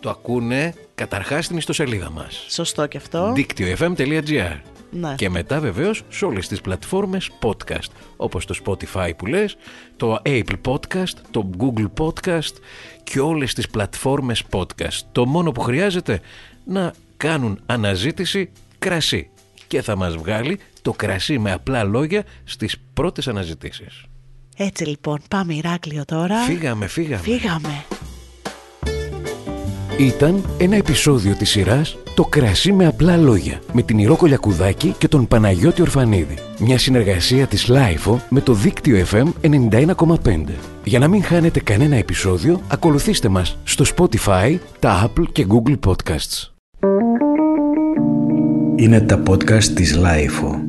Το 0.00 0.10
ακούνε 0.10 0.74
καταρχάς 0.96 1.44
στην 1.44 1.56
ιστοσελίδα 1.56 2.10
μας. 2.10 2.44
σωστό 2.48 2.86
και 2.86 2.96
αυτό. 2.96 3.32
δίκτυοfm.gr 3.36 4.60
Ναι. 4.90 5.14
Και 5.14 5.30
μετά 5.30 5.60
βεβαίως 5.60 6.02
σε 6.08 6.24
όλες 6.24 6.48
τις 6.48 6.60
πλατφόρμες 6.60 7.30
podcast 7.42 7.90
όπως 8.16 8.46
το 8.46 8.54
Spotify 8.64 9.10
που 9.16 9.26
λες, 9.26 9.56
το 9.96 10.18
Apple 10.24 10.56
Podcast, 10.68 11.14
το 11.30 11.50
Google 11.58 11.90
Podcast 12.00 12.52
και 13.04 13.20
όλες 13.20 13.54
τις 13.54 13.68
πλατφόρμες 13.68 14.42
podcast. 14.50 14.98
Το 15.12 15.26
μόνο 15.26 15.52
που 15.52 15.60
χρειάζεται 15.60 16.20
να 16.64 16.92
κάνουν 17.16 17.60
αναζήτηση 17.66 18.50
κρασί 18.78 19.30
και 19.66 19.82
θα 19.82 19.96
μας 19.96 20.16
βγάλει 20.16 20.58
το 20.82 20.92
κρασί 20.92 21.38
με 21.38 21.52
απλά 21.52 21.84
λόγια 21.84 22.24
στις 22.44 22.76
πρώτες 22.94 23.28
αναζητήσεις. 23.28 24.02
Έτσι 24.56 24.84
λοιπόν, 24.84 25.18
πάμε 25.28 25.54
Ηράκλειο 25.54 26.04
τώρα. 26.04 26.38
Φύγαμε, 26.38 26.86
φύγαμε. 26.86 27.22
Φύγαμε. 27.22 27.84
Ήταν 29.98 30.44
ένα 30.58 30.76
επεισόδιο 30.76 31.34
της 31.34 31.50
σειράς 31.50 31.98
«Το 32.14 32.24
κρασί 32.24 32.72
με 32.72 32.86
απλά 32.86 33.16
λόγια» 33.16 33.60
με 33.72 33.82
την 33.82 33.98
Ηρώ 33.98 34.16
Κολιακουδάκη 34.16 34.94
και 34.98 35.08
τον 35.08 35.26
Παναγιώτη 35.28 35.82
Ορφανίδη. 35.82 36.34
Μια 36.58 36.78
συνεργασία 36.78 37.46
της 37.46 37.68
LiFO 37.68 38.20
με 38.28 38.40
το 38.40 38.52
δίκτυο 38.52 39.06
FM 39.10 39.26
91,5. 39.40 40.44
Για 40.84 40.98
να 40.98 41.08
μην 41.08 41.22
χάνετε 41.22 41.60
κανένα 41.60 41.96
επεισόδιο, 41.96 42.60
ακολουθήστε 42.68 43.28
μας 43.28 43.58
στο 43.64 43.84
Spotify, 43.96 44.58
τα 44.78 45.06
Apple 45.10 45.24
και 45.32 45.46
Google 45.48 45.78
Podcasts. 45.86 46.50
Είναι 48.76 49.00
τα 49.00 49.22
podcast 49.26 49.64
της 49.64 49.96
LiFO. 49.96 50.65